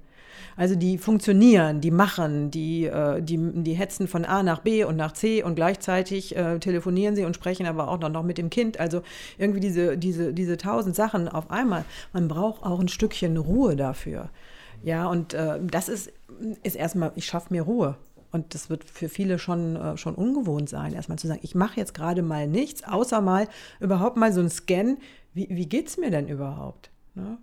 Also 0.56 0.74
die 0.74 0.98
funktionieren, 0.98 1.80
die 1.80 1.90
machen, 1.90 2.50
die, 2.50 2.84
äh, 2.84 3.22
die, 3.22 3.38
die 3.62 3.74
hetzen 3.74 4.08
von 4.08 4.24
A 4.24 4.42
nach 4.42 4.60
B 4.60 4.84
und 4.84 4.96
nach 4.96 5.12
C 5.12 5.42
und 5.42 5.54
gleichzeitig 5.54 6.36
äh, 6.36 6.58
telefonieren 6.58 7.16
sie 7.16 7.24
und 7.24 7.34
sprechen 7.34 7.66
aber 7.66 7.88
auch 7.88 7.98
noch 7.98 8.22
mit 8.22 8.38
dem 8.38 8.50
Kind. 8.50 8.80
Also 8.80 9.02
irgendwie 9.38 9.60
diese, 9.60 9.96
diese, 9.96 10.32
diese 10.32 10.56
tausend 10.56 10.96
Sachen 10.96 11.28
auf 11.28 11.50
einmal. 11.50 11.84
Man 12.12 12.28
braucht 12.28 12.62
auch 12.62 12.80
ein 12.80 12.88
Stückchen 12.88 13.36
Ruhe 13.36 13.76
dafür. 13.76 14.30
Ja, 14.82 15.06
und 15.06 15.32
äh, 15.34 15.60
das 15.62 15.88
ist, 15.88 16.12
ist 16.62 16.76
erstmal, 16.76 17.12
ich 17.14 17.26
schaffe 17.26 17.52
mir 17.52 17.62
Ruhe. 17.62 17.96
Und 18.32 18.54
das 18.54 18.70
wird 18.70 18.84
für 18.84 19.08
viele 19.08 19.38
schon, 19.38 19.76
äh, 19.76 19.96
schon 19.96 20.14
ungewohnt 20.14 20.68
sein, 20.68 20.94
erstmal 20.94 21.18
zu 21.18 21.28
sagen, 21.28 21.40
ich 21.42 21.54
mache 21.54 21.78
jetzt 21.78 21.94
gerade 21.94 22.22
mal 22.22 22.48
nichts, 22.48 22.82
außer 22.82 23.20
mal 23.20 23.46
überhaupt 23.78 24.16
mal 24.16 24.32
so 24.32 24.40
ein 24.40 24.50
Scan, 24.50 24.96
wie, 25.34 25.48
wie 25.50 25.66
geht 25.66 25.88
es 25.88 25.98
mir 25.98 26.10
denn 26.10 26.28
überhaupt? 26.28 26.90
Ne? 27.14 27.38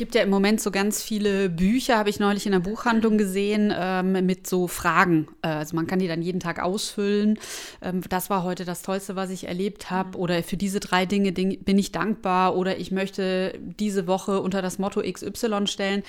gibt 0.00 0.14
ja 0.14 0.22
im 0.22 0.30
Moment 0.30 0.62
so 0.62 0.70
ganz 0.70 1.02
viele 1.02 1.50
Bücher, 1.50 1.98
habe 1.98 2.08
ich 2.08 2.18
neulich 2.18 2.46
in 2.46 2.52
der 2.52 2.60
Buchhandlung 2.60 3.18
gesehen, 3.18 3.70
ähm, 3.76 4.12
mit 4.24 4.46
so 4.46 4.66
Fragen. 4.66 5.28
Äh, 5.42 5.48
also 5.48 5.76
man 5.76 5.86
kann 5.86 5.98
die 5.98 6.08
dann 6.08 6.22
jeden 6.22 6.40
Tag 6.40 6.58
ausfüllen. 6.58 7.38
Ähm, 7.82 8.00
das 8.08 8.30
war 8.30 8.42
heute 8.42 8.64
das 8.64 8.80
Tollste, 8.80 9.14
was 9.14 9.28
ich 9.28 9.46
erlebt 9.46 9.90
habe. 9.90 10.16
Mhm. 10.16 10.22
Oder 10.22 10.42
für 10.42 10.56
diese 10.56 10.80
drei 10.80 11.04
Dinge 11.04 11.32
bin 11.32 11.78
ich 11.78 11.92
dankbar. 11.92 12.56
Oder 12.56 12.78
ich 12.78 12.92
möchte 12.92 13.58
diese 13.60 14.06
Woche 14.06 14.40
unter 14.40 14.62
das 14.62 14.78
Motto 14.78 15.02
XY 15.02 15.66
stellen. 15.66 16.02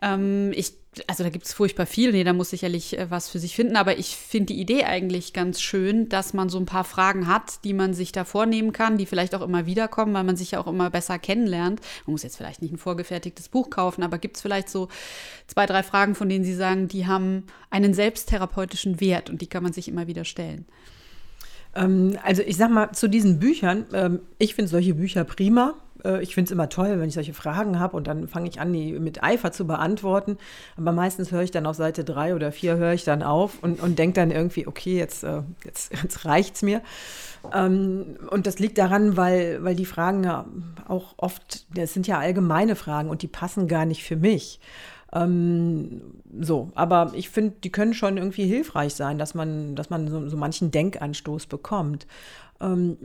Ähm, 0.00 0.52
ich 0.54 0.72
also 1.06 1.24
da 1.24 1.30
gibt 1.30 1.46
es 1.46 1.52
furchtbar 1.52 1.86
viel, 1.86 2.12
nee, 2.12 2.24
da 2.24 2.32
muss 2.32 2.50
sicherlich 2.50 2.98
äh, 2.98 3.10
was 3.10 3.28
für 3.28 3.38
sich 3.38 3.54
finden, 3.54 3.76
aber 3.76 3.98
ich 3.98 4.16
finde 4.16 4.54
die 4.54 4.60
Idee 4.60 4.84
eigentlich 4.84 5.32
ganz 5.32 5.60
schön, 5.60 6.08
dass 6.08 6.34
man 6.34 6.48
so 6.48 6.58
ein 6.58 6.66
paar 6.66 6.84
Fragen 6.84 7.26
hat, 7.26 7.64
die 7.64 7.72
man 7.72 7.94
sich 7.94 8.12
da 8.12 8.24
vornehmen 8.24 8.72
kann, 8.72 8.98
die 8.98 9.06
vielleicht 9.06 9.34
auch 9.34 9.42
immer 9.42 9.66
wiederkommen, 9.66 10.14
weil 10.14 10.24
man 10.24 10.36
sich 10.36 10.52
ja 10.52 10.60
auch 10.60 10.66
immer 10.66 10.90
besser 10.90 11.18
kennenlernt. 11.18 11.80
Man 12.06 12.12
muss 12.12 12.22
jetzt 12.22 12.36
vielleicht 12.36 12.62
nicht 12.62 12.72
ein 12.72 12.78
vorgefertigtes 12.78 13.48
Buch 13.48 13.70
kaufen, 13.70 14.02
aber 14.02 14.18
gibt 14.18 14.36
es 14.36 14.42
vielleicht 14.42 14.68
so 14.68 14.88
zwei, 15.46 15.66
drei 15.66 15.82
Fragen, 15.82 16.14
von 16.14 16.28
denen 16.28 16.44
Sie 16.44 16.54
sagen, 16.54 16.88
die 16.88 17.06
haben 17.06 17.44
einen 17.70 17.94
selbsttherapeutischen 17.94 19.00
Wert 19.00 19.30
und 19.30 19.42
die 19.42 19.46
kann 19.46 19.62
man 19.62 19.72
sich 19.72 19.88
immer 19.88 20.06
wieder 20.06 20.24
stellen? 20.24 20.66
Ähm, 21.74 22.18
also 22.22 22.42
ich 22.42 22.56
sag 22.56 22.70
mal 22.70 22.92
zu 22.92 23.08
diesen 23.08 23.38
Büchern, 23.38 23.86
ähm, 23.92 24.20
ich 24.38 24.54
finde 24.54 24.70
solche 24.70 24.94
Bücher 24.94 25.24
prima 25.24 25.74
äh, 26.04 26.22
ich 26.22 26.34
finde 26.34 26.48
es 26.48 26.52
immer 26.52 26.68
toll, 26.68 26.98
wenn 26.98 27.08
ich 27.08 27.14
solche 27.14 27.34
Fragen 27.34 27.80
habe 27.80 27.96
und 27.96 28.06
dann 28.06 28.28
fange 28.28 28.48
ich 28.48 28.60
an, 28.60 28.72
die 28.72 28.92
mit 28.98 29.22
Eifer 29.22 29.52
zu 29.52 29.66
beantworten. 29.66 30.38
Aber 30.76 30.92
meistens 30.92 31.32
höre 31.32 31.42
ich 31.42 31.50
dann 31.50 31.66
auf 31.66 31.76
Seite 31.76 32.04
drei 32.04 32.34
oder 32.34 32.52
vier 32.52 32.76
höre 32.76 32.92
ich 32.92 33.04
dann 33.04 33.22
auf 33.22 33.62
und, 33.62 33.80
und 33.80 33.98
denke 33.98 34.14
dann 34.14 34.30
irgendwie, 34.30 34.66
okay, 34.66 34.96
jetzt, 34.98 35.24
äh, 35.24 35.42
jetzt, 35.64 35.92
jetzt 36.02 36.24
reicht 36.24 36.56
es 36.56 36.62
mir. 36.62 36.82
Ähm, 37.52 38.16
und 38.30 38.46
das 38.46 38.58
liegt 38.58 38.78
daran, 38.78 39.16
weil, 39.16 39.62
weil 39.62 39.74
die 39.74 39.86
Fragen 39.86 40.24
ja 40.24 40.46
auch 40.88 41.14
oft, 41.16 41.66
das 41.76 41.92
sind 41.92 42.06
ja 42.06 42.18
allgemeine 42.18 42.76
Fragen 42.76 43.10
und 43.10 43.22
die 43.22 43.28
passen 43.28 43.68
gar 43.68 43.84
nicht 43.84 44.04
für 44.04 44.16
mich. 44.16 44.60
Ähm, 45.12 46.02
so, 46.40 46.72
aber 46.74 47.12
ich 47.14 47.30
finde, 47.30 47.54
die 47.62 47.70
können 47.70 47.94
schon 47.94 48.16
irgendwie 48.16 48.46
hilfreich 48.46 48.94
sein, 48.94 49.18
dass 49.18 49.34
man, 49.34 49.76
dass 49.76 49.88
man 49.88 50.08
so, 50.08 50.28
so 50.28 50.36
manchen 50.36 50.70
Denkanstoß 50.70 51.46
bekommt. 51.46 52.06
Ähm, 52.60 52.96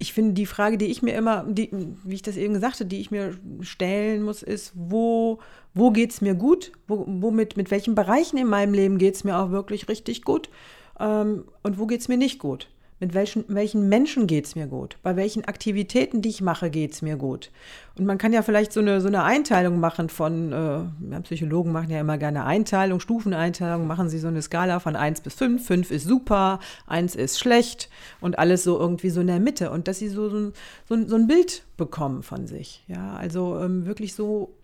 ich 0.00 0.14
finde, 0.14 0.32
die 0.32 0.46
Frage, 0.46 0.78
die 0.78 0.86
ich 0.86 1.02
mir 1.02 1.14
immer, 1.14 1.44
die, 1.46 1.70
wie 2.04 2.14
ich 2.14 2.22
das 2.22 2.38
eben 2.38 2.54
gesagt 2.54 2.76
habe, 2.76 2.86
die 2.86 3.00
ich 3.00 3.10
mir 3.10 3.34
stellen 3.60 4.22
muss, 4.22 4.42
ist, 4.42 4.72
wo, 4.74 5.40
wo 5.74 5.90
geht 5.90 6.10
es 6.10 6.22
mir 6.22 6.34
gut? 6.34 6.72
Wo, 6.88 7.04
womit, 7.06 7.58
mit 7.58 7.70
welchen 7.70 7.94
Bereichen 7.94 8.38
in 8.38 8.46
meinem 8.46 8.72
Leben 8.72 8.96
geht 8.96 9.14
es 9.14 9.24
mir 9.24 9.36
auch 9.36 9.50
wirklich 9.50 9.88
richtig 9.88 10.22
gut? 10.22 10.48
Ähm, 10.98 11.44
und 11.62 11.78
wo 11.78 11.86
geht 11.86 12.00
es 12.00 12.08
mir 12.08 12.16
nicht 12.16 12.38
gut? 12.38 12.68
Mit 13.00 13.14
welchen, 13.14 13.46
welchen 13.48 13.88
Menschen 13.88 14.26
geht 14.26 14.44
es 14.44 14.54
mir 14.54 14.66
gut? 14.66 14.98
Bei 15.02 15.16
welchen 15.16 15.46
Aktivitäten, 15.46 16.20
die 16.20 16.28
ich 16.28 16.42
mache, 16.42 16.68
geht 16.68 16.92
es 16.92 17.00
mir 17.00 17.16
gut? 17.16 17.50
Und 17.98 18.04
man 18.04 18.18
kann 18.18 18.34
ja 18.34 18.42
vielleicht 18.42 18.74
so 18.74 18.80
eine, 18.80 19.00
so 19.00 19.08
eine 19.08 19.24
Einteilung 19.24 19.80
machen 19.80 20.10
von, 20.10 20.52
äh, 20.52 21.20
Psychologen 21.22 21.72
machen 21.72 21.90
ja 21.90 21.98
immer 21.98 22.18
gerne 22.18 22.44
Einteilung, 22.44 23.00
Stufeneinteilung, 23.00 23.86
machen 23.86 24.10
sie 24.10 24.18
so 24.18 24.28
eine 24.28 24.42
Skala 24.42 24.80
von 24.80 24.96
1 24.96 25.22
bis 25.22 25.32
5. 25.32 25.66
5 25.66 25.90
ist 25.90 26.04
super, 26.04 26.60
1 26.88 27.16
ist 27.16 27.38
schlecht 27.38 27.88
und 28.20 28.38
alles 28.38 28.64
so 28.64 28.78
irgendwie 28.78 29.08
so 29.08 29.22
in 29.22 29.28
der 29.28 29.40
Mitte. 29.40 29.70
Und 29.70 29.88
dass 29.88 29.98
sie 29.98 30.08
so, 30.08 30.28
so, 30.28 30.52
so, 30.86 31.08
so 31.08 31.16
ein 31.16 31.26
Bild 31.26 31.64
bekommen 31.78 32.22
von 32.22 32.46
sich. 32.46 32.84
Ja, 32.86 33.14
also 33.14 33.58
ähm, 33.60 33.86
wirklich 33.86 34.14
so 34.14 34.54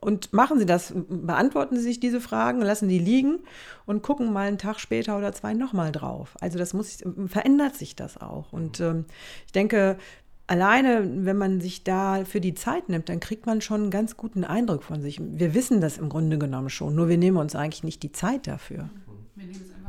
und 0.00 0.32
machen 0.32 0.58
Sie 0.58 0.66
das, 0.66 0.92
beantworten 1.08 1.76
Sie 1.76 1.82
sich 1.82 2.00
diese 2.00 2.20
Fragen, 2.20 2.60
lassen 2.60 2.88
die 2.88 2.98
liegen 2.98 3.40
und 3.86 4.02
gucken 4.02 4.32
mal 4.32 4.48
einen 4.48 4.58
Tag 4.58 4.80
später 4.80 5.16
oder 5.18 5.32
zwei 5.32 5.54
nochmal 5.54 5.92
drauf. 5.92 6.36
Also 6.40 6.58
das 6.58 6.72
muss, 6.72 6.98
verändert 7.26 7.74
sich 7.76 7.94
das 7.94 8.20
auch. 8.20 8.52
Und 8.52 8.80
ähm, 8.80 9.04
ich 9.46 9.52
denke, 9.52 9.98
alleine, 10.46 11.08
wenn 11.24 11.36
man 11.36 11.60
sich 11.60 11.84
da 11.84 12.24
für 12.24 12.40
die 12.40 12.54
Zeit 12.54 12.88
nimmt, 12.88 13.08
dann 13.08 13.20
kriegt 13.20 13.46
man 13.46 13.60
schon 13.60 13.82
einen 13.82 13.90
ganz 13.90 14.16
guten 14.16 14.44
Eindruck 14.44 14.82
von 14.82 15.00
sich. 15.00 15.20
Wir 15.20 15.54
wissen 15.54 15.80
das 15.80 15.98
im 15.98 16.08
Grunde 16.08 16.38
genommen 16.38 16.70
schon, 16.70 16.94
nur 16.94 17.08
wir 17.08 17.18
nehmen 17.18 17.36
uns 17.36 17.54
eigentlich 17.54 17.84
nicht 17.84 18.02
die 18.02 18.12
Zeit 18.12 18.46
dafür. 18.46 18.88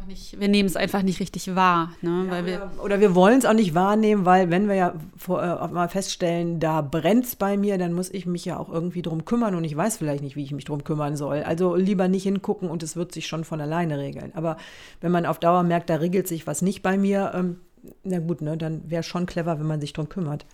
Wir 0.09 0.15
nehmen 0.15 0.21
es 0.21 0.31
nicht, 0.31 0.41
wir 0.41 0.47
nehmen 0.47 0.67
es 0.67 0.75
einfach 0.75 1.03
nicht 1.03 1.19
richtig 1.19 1.55
wahr. 1.55 1.93
Ne? 2.01 2.27
Ja, 2.31 2.45
wir, 2.45 2.71
oder 2.83 2.99
wir 2.99 3.13
wollen 3.13 3.37
es 3.37 3.45
auch 3.45 3.53
nicht 3.53 3.75
wahrnehmen, 3.75 4.25
weil 4.25 4.49
wenn 4.49 4.67
wir 4.67 4.75
ja 4.75 4.93
vor, 5.17 5.43
äh, 5.43 5.67
mal 5.67 5.87
feststellen, 5.87 6.59
da 6.59 6.81
brennt 6.81 7.25
es 7.25 7.35
bei 7.35 7.57
mir, 7.57 7.77
dann 7.77 7.93
muss 7.93 8.09
ich 8.09 8.25
mich 8.25 8.45
ja 8.45 8.57
auch 8.57 8.69
irgendwie 8.69 9.01
drum 9.01 9.25
kümmern 9.25 9.53
und 9.53 9.63
ich 9.63 9.75
weiß 9.75 9.97
vielleicht 9.97 10.23
nicht, 10.23 10.35
wie 10.35 10.43
ich 10.43 10.51
mich 10.51 10.65
drum 10.65 10.83
kümmern 10.83 11.15
soll. 11.15 11.43
Also 11.43 11.75
lieber 11.75 12.07
nicht 12.07 12.23
hingucken 12.23 12.69
und 12.69 12.81
es 12.81 12.95
wird 12.95 13.11
sich 13.11 13.27
schon 13.27 13.43
von 13.43 13.61
alleine 13.61 13.99
regeln. 13.99 14.31
Aber 14.33 14.57
wenn 15.01 15.11
man 15.11 15.25
auf 15.25 15.39
Dauer 15.39 15.63
merkt, 15.63 15.89
da 15.89 15.95
regelt 15.95 16.27
sich 16.27 16.47
was 16.47 16.61
nicht 16.61 16.81
bei 16.81 16.97
mir, 16.97 17.31
ähm, 17.35 17.57
na 18.03 18.19
gut, 18.19 18.41
ne, 18.41 18.57
dann 18.57 18.89
wäre 18.89 19.01
es 19.01 19.05
schon 19.05 19.25
clever, 19.25 19.59
wenn 19.59 19.67
man 19.67 19.79
sich 19.79 19.93
drum 19.93 20.09
kümmert. 20.09 20.45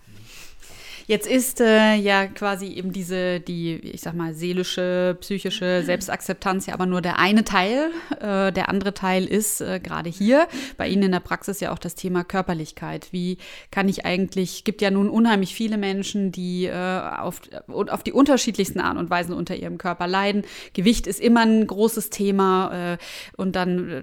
Jetzt 1.08 1.28
ist 1.28 1.60
äh, 1.60 1.94
ja 1.94 2.26
quasi 2.26 2.66
eben 2.66 2.92
diese, 2.92 3.38
die, 3.38 3.74
ich 3.76 4.00
sag 4.00 4.14
mal, 4.14 4.34
seelische, 4.34 5.16
psychische 5.20 5.84
Selbstakzeptanz 5.84 6.66
ja 6.66 6.74
aber 6.74 6.86
nur 6.86 7.00
der 7.00 7.20
eine 7.20 7.44
Teil. 7.44 7.92
Äh, 8.18 8.50
der 8.50 8.68
andere 8.68 8.92
Teil 8.92 9.24
ist 9.24 9.60
äh, 9.60 9.78
gerade 9.78 10.10
hier 10.10 10.48
bei 10.76 10.88
Ihnen 10.88 11.04
in 11.04 11.12
der 11.12 11.20
Praxis 11.20 11.60
ja 11.60 11.70
auch 11.70 11.78
das 11.78 11.94
Thema 11.94 12.24
Körperlichkeit. 12.24 13.12
Wie 13.12 13.38
kann 13.70 13.88
ich 13.88 14.04
eigentlich, 14.04 14.64
gibt 14.64 14.82
ja 14.82 14.90
nun 14.90 15.08
unheimlich 15.08 15.54
viele 15.54 15.78
Menschen, 15.78 16.32
die 16.32 16.66
äh, 16.66 16.72
auf, 16.74 17.40
auf 17.68 18.02
die 18.02 18.12
unterschiedlichsten 18.12 18.80
Art 18.80 18.98
und 18.98 19.08
Weisen 19.08 19.32
unter 19.32 19.54
ihrem 19.54 19.78
Körper 19.78 20.08
leiden. 20.08 20.42
Gewicht 20.72 21.06
ist 21.06 21.20
immer 21.20 21.42
ein 21.42 21.68
großes 21.68 22.10
Thema 22.10 22.94
äh, 22.94 22.98
und 23.36 23.54
dann 23.54 23.88
äh, 23.88 24.02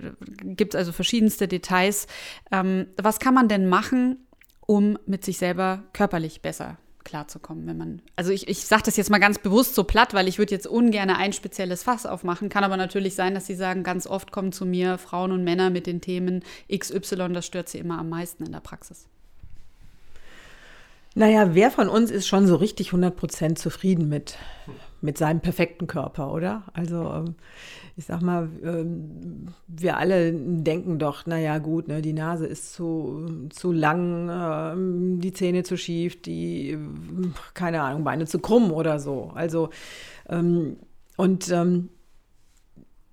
gibt 0.56 0.74
es 0.74 0.78
also 0.78 0.94
verschiedenste 0.94 1.50
Details. 1.50 2.08
Ähm, 2.50 2.88
was 2.96 3.20
kann 3.20 3.34
man 3.34 3.50
denn 3.50 3.68
machen, 3.68 4.26
um 4.66 4.98
mit 5.06 5.26
sich 5.26 5.38
selber 5.38 5.84
körperlich 5.92 6.42
besser 6.42 6.78
klarzukommen, 7.04 7.68
wenn 7.68 7.78
man. 7.78 8.02
Also 8.16 8.32
ich, 8.32 8.48
ich 8.48 8.66
sage 8.66 8.84
das 8.86 8.98
jetzt 8.98 9.10
mal 9.10 9.20
ganz 9.20 9.40
bewusst 9.40 9.76
so 9.76 9.84
platt, 9.84 10.14
weil 10.14 10.28
ich 10.28 10.38
würde 10.38 10.54
jetzt 10.54 10.68
ungern 10.68 11.10
ein 11.10 11.34
spezielles 11.34 11.84
Fass 11.84 12.06
aufmachen. 12.06 12.50
Kann 12.50 12.64
aber 12.64 12.78
natürlich 12.78 13.16
sein, 13.16 13.34
dass 13.34 13.46
sie 13.46 13.56
sagen, 13.56 13.84
ganz 13.84 14.08
oft 14.08 14.32
kommen 14.32 14.52
zu 14.52 14.66
mir 14.66 14.98
Frauen 14.98 15.32
und 15.32 15.44
Männer 15.44 15.70
mit 15.70 15.88
den 15.88 16.02
Themen 16.02 16.44
XY, 16.76 17.34
das 17.34 17.46
stört 17.46 17.70
sie 17.70 17.80
immer 17.80 18.00
am 18.00 18.10
meisten 18.10 18.44
in 18.44 18.52
der 18.52 18.60
Praxis. 18.60 19.08
Naja, 21.16 21.54
wer 21.54 21.70
von 21.70 21.90
uns 21.90 22.10
ist 22.10 22.28
schon 22.28 22.48
so 22.48 22.56
richtig 22.56 22.90
100% 22.90 23.56
zufrieden 23.56 24.10
mit, 24.10 24.38
mit 25.04 25.18
seinem 25.18 25.42
perfekten 25.42 25.86
Körper, 25.86 26.32
oder? 26.32 26.64
Also 26.74 27.12
ähm, 27.12 27.36
ich 27.98 28.06
sag 28.06 28.22
mal, 28.22 28.50
ähm, 28.64 29.50
wir 29.68 29.98
alle 29.98 30.32
denken 30.34 30.98
doch, 30.98 31.26
naja 31.26 31.58
gut, 31.58 31.90
ne, 31.90 32.02
die 32.02 32.14
Nase 32.14 32.48
ist 32.48 32.74
zu, 32.74 33.50
zu 33.50 33.74
lang, 33.74 34.30
ähm, 34.32 35.20
die 35.20 35.34
Zähne 35.34 35.64
zu 35.64 35.78
schief, 35.78 36.22
die, 36.22 36.78
keine 37.54 37.82
Ahnung, 37.82 38.06
Beine 38.06 38.26
zu 38.26 38.40
krumm 38.40 38.72
oder 38.72 39.00
so. 39.00 39.32
Also, 39.36 39.70
und 41.18 41.54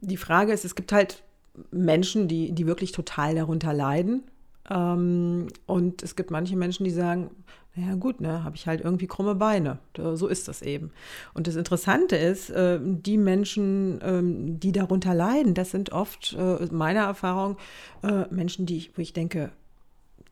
die 0.01 0.17
Frage 0.17 0.53
ist, 0.53 0.65
es 0.65 0.77
gibt 0.77 0.93
halt 0.93 1.25
Menschen, 1.73 2.29
die, 2.29 2.53
die 2.53 2.67
wirklich 2.69 2.93
total 2.93 3.35
darunter 3.35 3.75
leiden. 3.75 4.23
und 4.69 6.03
es 6.03 6.15
gibt 6.15 6.31
manche 6.31 6.57
Menschen, 6.57 6.85
die 6.85 6.91
sagen, 6.91 7.31
naja 7.77 7.95
gut, 7.95 8.21
ne, 8.21 8.43
habe 8.43 8.57
ich 8.57 8.67
halt 8.67 8.81
irgendwie 8.81 9.07
krumme 9.07 9.37
Beine. 9.37 9.79
So 9.97 10.27
ist 10.27 10.49
das 10.49 10.61
eben. 10.63 10.91
Und 11.35 11.47
das 11.47 11.55
Interessante 11.57 12.17
ist, 12.17 12.51
äh, 12.51 12.81
die 12.83 13.17
Menschen, 13.17 14.01
ähm, 14.03 14.59
die 14.59 14.73
darunter 14.73 15.15
leiden, 15.15 15.55
das 15.55 15.71
sind 15.71 15.93
oft, 15.93 16.37
äh, 16.39 16.67
meiner 16.73 17.03
Erfahrung, 17.03 17.57
äh, 18.03 18.25
Menschen, 18.31 18.67
die 18.67 18.77
ich, 18.77 18.99
wo 18.99 19.03
ich 19.03 19.13
denke, 19.13 19.51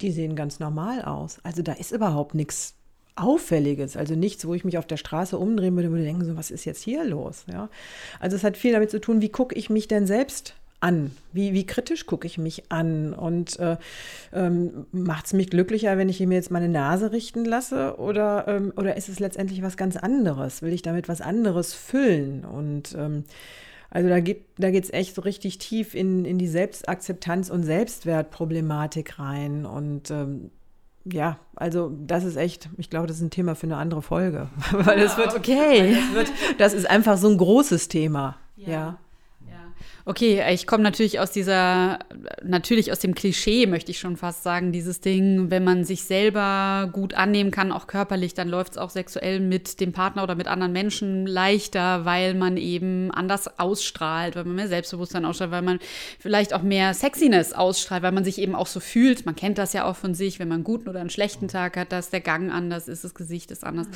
die 0.01 0.11
sehen 0.11 0.37
ganz 0.37 0.59
normal 0.59 1.03
aus. 1.03 1.39
Also 1.45 1.63
da 1.63 1.73
ist 1.73 1.93
überhaupt 1.93 2.35
nichts 2.35 2.75
Auffälliges, 3.15 3.97
also 3.97 4.15
nichts, 4.15 4.47
wo 4.47 4.55
ich 4.55 4.65
mich 4.65 4.79
auf 4.79 4.87
der 4.87 4.97
Straße 4.97 5.37
umdrehen 5.39 5.75
würde, 5.75 5.91
würde 5.91 6.05
denken, 6.05 6.25
so, 6.25 6.37
was 6.37 6.51
ist 6.51 6.65
jetzt 6.65 6.83
hier 6.83 7.05
los? 7.05 7.45
Ja? 7.51 7.69
Also 8.21 8.37
es 8.37 8.45
hat 8.45 8.57
viel 8.57 8.73
damit 8.73 8.91
zu 8.91 9.01
tun, 9.01 9.21
wie 9.21 9.29
gucke 9.29 9.57
ich 9.57 9.71
mich 9.71 9.89
denn 9.89 10.07
selbst 10.07 10.55
an? 10.81 11.11
Wie, 11.33 11.53
wie 11.53 11.67
kritisch 11.67 12.07
gucke 12.07 12.27
ich 12.27 12.39
mich 12.39 12.71
an? 12.71 13.13
Und 13.13 13.59
äh, 13.59 13.77
ähm, 14.33 14.87
macht 14.93 15.27
es 15.27 15.33
mich 15.33 15.51
glücklicher, 15.51 15.99
wenn 15.99 16.09
ich 16.09 16.21
mir 16.21 16.35
jetzt 16.35 16.51
meine 16.51 16.69
Nase 16.69 17.13
richten 17.13 17.45
lasse? 17.45 17.97
Oder, 17.99 18.47
ähm, 18.49 18.73
oder 18.77 18.97
ist 18.97 19.09
es 19.09 19.21
letztendlich 19.21 19.63
was 19.63 19.77
ganz 19.77 19.97
anderes? 19.97 20.63
Will 20.63 20.73
ich 20.73 20.83
damit 20.83 21.09
was 21.09 21.21
anderes 21.21 21.75
füllen? 21.75 22.45
Und 22.45 22.95
ähm, 22.97 23.25
also 23.91 24.09
da 24.09 24.21
geht 24.21 24.45
da 24.59 24.71
geht's 24.71 24.91
echt 24.91 25.15
so 25.15 25.23
richtig 25.23 25.59
tief 25.59 25.95
in, 25.95 26.25
in 26.25 26.39
die 26.39 26.49
Selbstakzeptanz 26.49 27.49
und 27.49 27.63
Selbstwertproblematik 27.63 29.19
rein. 29.19 29.65
Und 29.65 30.11
ähm, 30.11 30.51
ja, 31.05 31.39
also 31.57 31.91
das 32.07 32.25
ist 32.25 32.37
echt, 32.37 32.69
ich 32.77 32.91
glaube, 32.91 33.07
das 33.07 33.17
ist 33.17 33.23
ein 33.23 33.31
Thema 33.31 33.55
für 33.55 33.67
eine 33.67 33.77
andere 33.77 34.03
Folge. 34.03 34.49
weil 34.73 35.01
das 35.01 35.17
wird, 35.17 35.35
okay. 35.35 35.95
Das, 35.95 36.15
wird, 36.15 36.33
das 36.59 36.75
ist 36.75 36.89
einfach 36.89 37.17
so 37.17 37.29
ein 37.29 37.39
großes 37.39 37.89
Thema. 37.89 38.37
ja. 38.57 38.67
ja. 38.67 38.99
Okay, 40.09 40.43
ich 40.55 40.67
komme 40.67 40.83
natürlich 40.85 41.21
aus 41.21 41.33
dieser, 41.33 41.99
natürlich 42.43 42.91
aus 42.91 42.99
dem 42.99 43.15
Klischee, 43.15 43.67
möchte 43.67 43.91
ich 43.91 43.99
schon 43.99 44.17
fast 44.17 44.43
sagen, 44.43 44.73
dieses 44.73 45.03
Ding, 45.03 45.51
wenn 45.51 45.65
man 45.65 45.85
sich 45.85 46.05
selber 46.05 46.89
gut 46.95 47.13
annehmen 47.13 47.51
kann, 47.51 47.73
auch 47.73 47.87
körperlich, 47.87 48.33
dann 48.33 48.49
läuft 48.49 48.73
es 48.73 48.79
auch 48.79 48.89
sexuell 48.89 49.39
mit 49.39 49.81
dem 49.81 49.93
Partner 49.93 50.23
oder 50.23 50.35
mit 50.35 50.47
anderen 50.47 50.73
Menschen 50.73 51.27
leichter, 51.27 52.07
weil 52.07 52.33
man 52.33 52.57
eben 52.57 53.11
anders 53.11 53.59
ausstrahlt, 53.59 54.35
weil 54.35 54.45
man 54.45 54.57
mehr 54.57 54.69
Selbstbewusstsein 54.69 55.27
ausstrahlt, 55.27 55.51
weil 55.51 55.61
man 55.61 55.79
vielleicht 56.19 56.55
auch 56.55 56.63
mehr 56.63 56.95
Sexiness 56.95 57.53
ausstrahlt, 57.53 58.03
weil 58.03 58.13
man 58.13 58.25
sich 58.25 58.39
eben 58.39 58.55
auch 58.55 58.67
so 58.67 58.81
fühlt. 58.81 59.27
Man 59.27 59.37
kennt 59.37 59.59
das 59.59 59.75
ja 59.75 59.85
auch 59.85 59.97
von 59.97 60.15
sich, 60.15 60.39
wenn 60.39 60.49
man 60.49 60.55
einen 60.55 60.65
guten 60.65 60.89
oder 60.89 61.01
einen 61.01 61.11
schlechten 61.11 61.49
Tag 61.49 61.77
hat, 61.77 61.93
dass 61.93 62.09
der 62.09 62.23
Gang 62.23 62.51
anders 62.51 62.89
ist, 62.89 63.05
das 63.05 63.15
Gesicht 63.15 63.51
ist 63.51 63.63
anders. 63.63 63.89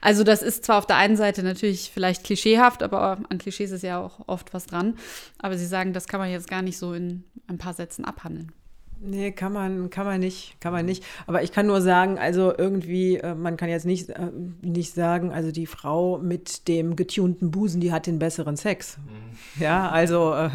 Also 0.00 0.24
das 0.24 0.40
ist 0.40 0.64
zwar 0.64 0.78
auf 0.78 0.86
der 0.86 0.96
einen 0.96 1.18
Seite 1.18 1.42
natürlich 1.42 1.90
vielleicht 1.92 2.24
klischeehaft, 2.24 2.82
aber 2.82 3.18
an 3.28 3.36
Klischees 3.36 3.70
ist 3.70 3.82
ja 3.82 4.00
auch 4.00 4.26
oft 4.26 4.54
was 4.54 4.64
dran. 4.64 4.94
Aber 5.42 5.58
Sie 5.58 5.66
sagen, 5.66 5.92
das 5.92 6.06
kann 6.06 6.20
man 6.20 6.30
jetzt 6.30 6.48
gar 6.48 6.62
nicht 6.62 6.78
so 6.78 6.94
in 6.94 7.24
ein 7.48 7.58
paar 7.58 7.74
Sätzen 7.74 8.04
abhandeln. 8.04 8.52
Nee, 9.04 9.32
kann 9.32 9.52
man, 9.52 9.90
kann 9.90 10.06
man 10.06 10.20
nicht, 10.20 10.60
kann 10.60 10.72
man 10.72 10.86
nicht. 10.86 11.02
Aber 11.26 11.42
ich 11.42 11.50
kann 11.50 11.66
nur 11.66 11.80
sagen, 11.80 12.18
also 12.18 12.52
irgendwie, 12.56 13.16
äh, 13.16 13.34
man 13.34 13.56
kann 13.56 13.68
jetzt 13.68 13.84
nicht, 13.84 14.10
äh, 14.10 14.30
nicht 14.60 14.94
sagen, 14.94 15.32
also 15.32 15.50
die 15.50 15.66
Frau 15.66 16.18
mit 16.18 16.68
dem 16.68 16.94
getunten 16.94 17.50
Busen, 17.50 17.80
die 17.80 17.90
hat 17.90 18.06
den 18.06 18.20
besseren 18.20 18.56
Sex. 18.56 18.98
Mhm. 18.98 19.62
Ja, 19.62 19.88
also 19.88 20.32
äh, 20.34 20.50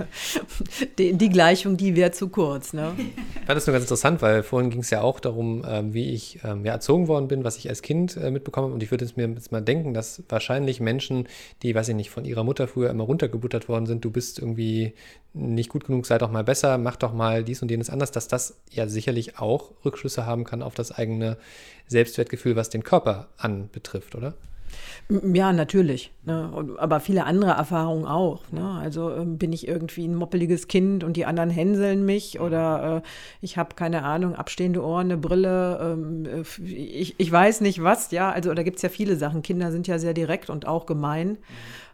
die, 0.97 1.13
die, 1.13 1.29
Gleichung, 1.29 1.75
die 1.75 1.97
wäre 1.97 2.11
zu 2.11 2.29
kurz. 2.29 2.71
Ne? 2.71 2.93
Ich 2.97 3.45
fand 3.45 3.57
das 3.57 3.67
nur 3.67 3.73
ganz 3.73 3.83
interessant, 3.83 4.21
weil 4.21 4.43
vorhin 4.43 4.69
ging 4.69 4.79
es 4.81 4.91
ja 4.91 5.01
auch 5.01 5.19
darum, 5.19 5.65
ähm, 5.67 5.93
wie 5.93 6.13
ich 6.13 6.39
ähm, 6.45 6.63
ja, 6.63 6.71
erzogen 6.71 7.09
worden 7.09 7.27
bin, 7.27 7.43
was 7.43 7.57
ich 7.57 7.67
als 7.67 7.81
Kind 7.81 8.15
mitbekommen 8.15 8.67
habe. 8.67 8.73
Und 8.75 8.83
ich 8.83 8.91
würde 8.91 9.05
mir 9.17 9.27
jetzt 9.27 9.51
mal 9.51 9.61
denken, 9.61 9.93
dass 9.93 10.23
wahrscheinlich 10.29 10.79
Menschen, 10.79 11.27
die, 11.63 11.75
weiß 11.75 11.89
ich 11.89 11.95
nicht, 11.95 12.11
von 12.11 12.23
ihrer 12.23 12.45
Mutter 12.45 12.67
früher 12.67 12.89
immer 12.89 13.03
runtergebuttert 13.03 13.67
worden 13.67 13.87
sind, 13.87 14.05
du 14.05 14.11
bist 14.11 14.39
irgendwie 14.39 14.93
nicht 15.33 15.69
gut 15.69 15.85
genug, 15.85 16.05
sei 16.05 16.17
doch 16.17 16.31
mal 16.31 16.43
besser, 16.43 16.77
mach 16.77 16.95
doch 16.95 17.13
mal 17.13 17.43
dies 17.43 17.61
und 17.61 17.69
jenes 17.69 17.89
anders, 17.89 18.11
dass 18.11 18.27
das 18.27 18.36
ja 18.71 18.87
sicherlich 18.87 19.39
auch 19.39 19.71
Rückschlüsse 19.85 20.25
haben 20.25 20.43
kann 20.43 20.61
auf 20.61 20.75
das 20.75 20.91
eigene 20.91 21.37
Selbstwertgefühl, 21.87 22.55
was 22.55 22.69
den 22.69 22.83
Körper 22.83 23.27
anbetrifft, 23.37 24.15
oder? 24.15 24.35
Ja, 25.09 25.53
natürlich. 25.53 26.11
Ne? 26.25 26.51
Aber 26.77 26.99
viele 26.99 27.23
andere 27.23 27.51
Erfahrungen 27.51 28.05
auch. 28.05 28.51
Ne? 28.51 28.77
Also 28.81 29.09
äh, 29.11 29.23
bin 29.25 29.53
ich 29.53 29.67
irgendwie 29.67 30.05
ein 30.05 30.15
moppeliges 30.15 30.67
Kind 30.67 31.03
und 31.03 31.15
die 31.15 31.25
anderen 31.25 31.49
hänseln 31.49 32.05
mich 32.05 32.41
oder 32.41 32.97
äh, 32.97 33.07
ich 33.41 33.57
habe 33.57 33.75
keine 33.75 34.03
Ahnung, 34.03 34.35
abstehende 34.35 34.83
Ohren, 34.83 35.07
eine 35.07 35.17
Brille, 35.17 35.79
ähm, 35.81 36.25
äh, 36.25 36.63
ich, 36.65 37.15
ich 37.17 37.31
weiß 37.31 37.61
nicht 37.61 37.81
was, 37.81 38.11
ja. 38.11 38.31
Also 38.31 38.53
da 38.53 38.63
gibt 38.63 38.77
es 38.77 38.81
ja 38.81 38.89
viele 38.89 39.15
Sachen. 39.15 39.41
Kinder 39.41 39.71
sind 39.71 39.87
ja 39.87 39.97
sehr 39.97 40.13
direkt 40.13 40.49
und 40.49 40.67
auch 40.67 40.85
gemein. 40.85 41.37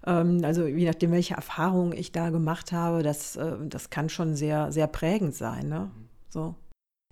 Ähm, 0.08 0.42
also 0.44 0.66
je 0.66 0.88
nachdem, 0.88 1.12
welche 1.12 1.36
Erfahrungen 1.36 1.94
ich 1.94 2.12
da 2.12 2.32
gemacht 2.32 2.72
habe, 2.72 3.04
das, 3.04 3.36
äh, 3.36 3.54
das 3.68 3.92
kann 3.92 4.10
schon 4.10 4.36
sehr, 4.36 4.72
sehr 4.72 4.88
prägend 4.88 5.36
sein. 5.36 5.70
Ne? 5.70 5.92
So. 6.34 6.56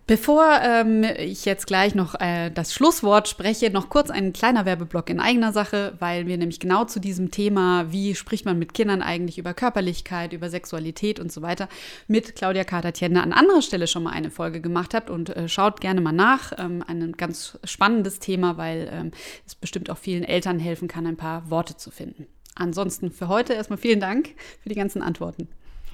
Bevor 0.08 0.60
ähm, 0.62 1.04
ich 1.04 1.46
jetzt 1.46 1.68
gleich 1.68 1.96
noch 1.96 2.20
äh, 2.20 2.50
das 2.50 2.74
Schlusswort 2.74 3.30
spreche, 3.30 3.70
noch 3.70 3.88
kurz 3.88 4.10
ein 4.10 4.34
kleiner 4.34 4.66
Werbeblock 4.66 5.10
in 5.10 5.22
eigener 5.22 5.54
Sache, 5.54 5.94
weil 6.00 6.26
wir 6.26 6.38
nämlich 6.38 6.60
genau 6.60 6.84
zu 6.84 7.00
diesem 7.00 7.32
Thema, 7.32 7.92
wie 7.94 8.16
spricht 8.16 8.44
man 8.44 8.60
mit 8.60 8.74
Kindern 8.74 9.02
eigentlich 9.02 9.38
über 9.38 9.54
Körperlichkeit, 9.54 10.34
über 10.34 10.50
Sexualität 10.50 11.20
und 11.20 11.32
so 11.32 11.44
weiter, 11.44 11.70
mit 12.08 12.36
Claudia 12.36 12.66
Kader-Tjende 12.66 13.22
an 13.22 13.32
anderer 13.32 13.62
Stelle 13.62 13.88
schon 13.88 14.04
mal 14.04 14.12
eine 14.12 14.32
Folge 14.32 14.60
gemacht 14.60 14.96
habt 14.96 15.10
und 15.10 15.30
äh, 15.30 15.48
schaut 15.48 15.80
gerne 15.80 16.02
mal 16.02 16.12
nach. 16.12 16.52
Ähm, 16.58 16.84
ein 16.86 17.14
ganz 17.14 17.60
spannendes 17.64 18.20
Thema, 18.20 18.58
weil 18.58 18.90
ähm, 18.92 19.12
es 19.46 19.56
bestimmt 19.56 19.90
auch 19.92 19.98
vielen 20.00 20.24
Eltern 20.24 20.60
helfen 20.60 20.88
kann, 20.90 21.06
ein 21.06 21.16
paar 21.16 21.50
Worte 21.50 21.78
zu 21.78 21.92
finden. 21.92 22.26
Ansonsten 22.56 23.12
für 23.12 23.30
heute 23.30 23.54
erstmal 23.54 23.78
vielen 23.78 24.02
Dank 24.02 24.32
für 24.62 24.70
die 24.70 24.76
ganzen 24.76 25.02
Antworten. 25.04 25.48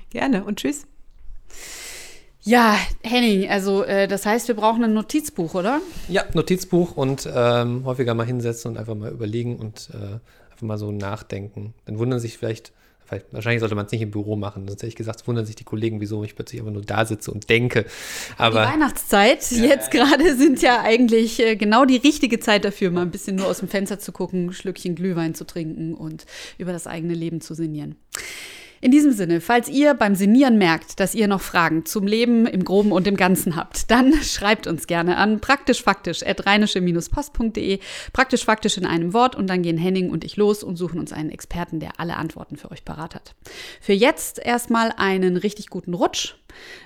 Gerne 0.09 0.43
und 0.43 0.59
tschüss. 0.59 0.87
Ja, 2.47 2.79
Henning, 3.03 3.49
also 3.49 3.83
äh, 3.83 4.07
das 4.07 4.25
heißt, 4.25 4.47
wir 4.47 4.55
brauchen 4.55 4.81
ein 4.81 4.93
Notizbuch, 4.93 5.53
oder? 5.53 5.81
Ja, 6.07 6.23
Notizbuch 6.33 6.95
und 6.95 7.27
ähm, 7.29 7.83
häufiger 7.83 8.13
mal 8.13 8.25
hinsetzen 8.25 8.71
und 8.71 8.77
einfach 8.77 8.95
mal 8.95 9.11
überlegen 9.11 9.57
und 9.57 9.89
äh, 9.93 9.97
einfach 9.97 10.61
mal 10.61 10.77
so 10.77 10.93
nachdenken. 10.93 11.73
Dann 11.83 11.99
wundern 11.99 12.21
sich 12.21 12.37
vielleicht, 12.37 12.71
vielleicht 13.05 13.33
wahrscheinlich 13.33 13.59
sollte 13.59 13.75
man 13.75 13.87
es 13.87 13.91
nicht 13.91 14.01
im 14.01 14.11
Büro 14.11 14.37
machen, 14.37 14.65
sonst 14.65 14.77
hätte 14.77 14.87
ich 14.87 14.95
gesagt, 14.95 15.27
wundern 15.27 15.45
sich 15.45 15.57
die 15.57 15.65
Kollegen, 15.65 15.99
wieso 15.99 16.23
ich 16.23 16.35
plötzlich 16.35 16.61
einfach 16.61 16.71
nur 16.71 16.83
da 16.83 17.03
sitze 17.05 17.31
und 17.31 17.49
denke. 17.49 17.83
Aber 18.37 18.61
die 18.61 18.71
Weihnachtszeit, 18.71 19.51
ja, 19.51 19.65
jetzt 19.65 19.91
gerade, 19.91 20.37
sind 20.37 20.61
ja 20.61 20.79
eigentlich 20.81 21.41
äh, 21.41 21.57
genau 21.57 21.83
die 21.83 21.97
richtige 21.97 22.39
Zeit 22.39 22.63
dafür, 22.63 22.91
mal 22.91 23.01
ein 23.01 23.11
bisschen 23.11 23.35
nur 23.35 23.47
aus 23.47 23.59
dem 23.59 23.67
Fenster 23.67 23.99
zu 23.99 24.13
gucken, 24.13 24.45
ein 24.45 24.53
Schlückchen 24.53 24.95
Glühwein 24.95 25.35
zu 25.35 25.45
trinken 25.45 25.95
und 25.95 26.25
über 26.57 26.71
das 26.71 26.87
eigene 26.87 27.13
Leben 27.13 27.41
zu 27.41 27.55
sinnieren. 27.55 27.97
In 28.81 28.91
diesem 28.91 29.11
Sinne, 29.11 29.41
falls 29.41 29.69
ihr 29.69 29.93
beim 29.93 30.15
Senieren 30.15 30.57
merkt, 30.57 30.99
dass 30.99 31.13
ihr 31.15 31.27
noch 31.27 31.41
Fragen 31.41 31.85
zum 31.85 32.05
Leben 32.05 32.45
im 32.45 32.63
Groben 32.63 32.91
und 32.91 33.07
im 33.07 33.17
Ganzen 33.17 33.55
habt, 33.55 33.89
dann 33.89 34.13
schreibt 34.21 34.67
uns 34.67 34.85
gerne 34.87 35.17
an 35.17 35.39
praktischfaktisch.rheinische-post.de. 35.39 37.79
Praktisch 38.13 38.45
faktisch 38.45 38.77
in 38.77 38.85
einem 38.85 39.13
Wort 39.13 39.35
und 39.35 39.47
dann 39.47 39.63
gehen 39.63 39.77
Henning 39.77 40.11
und 40.11 40.23
ich 40.23 40.37
los 40.37 40.63
und 40.63 40.75
suchen 40.75 40.99
uns 40.99 41.11
einen 41.11 41.31
Experten, 41.31 41.79
der 41.79 41.99
alle 41.99 42.17
Antworten 42.17 42.57
für 42.57 42.69
euch 42.71 42.85
parat 42.85 43.15
hat. 43.15 43.33
Für 43.81 43.93
jetzt 43.93 44.37
erstmal 44.39 44.93
einen 44.97 45.37
richtig 45.37 45.67
guten 45.67 45.93
Rutsch. 45.93 46.35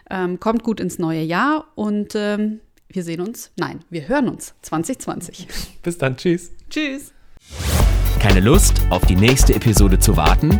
Ähm, 0.10 0.40
kommt 0.40 0.64
gut 0.64 0.80
ins 0.80 1.00
neue 1.00 1.22
Jahr 1.22 1.68
und 1.76 2.14
ähm, 2.16 2.60
wir 2.90 3.04
sehen 3.04 3.22
uns, 3.22 3.52
nein, 3.58 3.80
wir 3.90 4.08
hören 4.08 4.28
uns 4.28 4.54
2020. 4.64 5.48
Bis 5.82 5.98
dann, 5.98 6.18
tschüss. 6.18 6.52
Tschüss. 6.70 7.14
Keine 8.20 8.40
Lust, 8.40 8.82
auf 8.90 9.06
die 9.06 9.16
nächste 9.16 9.56
Episode 9.56 9.98
zu 9.98 10.18
warten? 10.18 10.60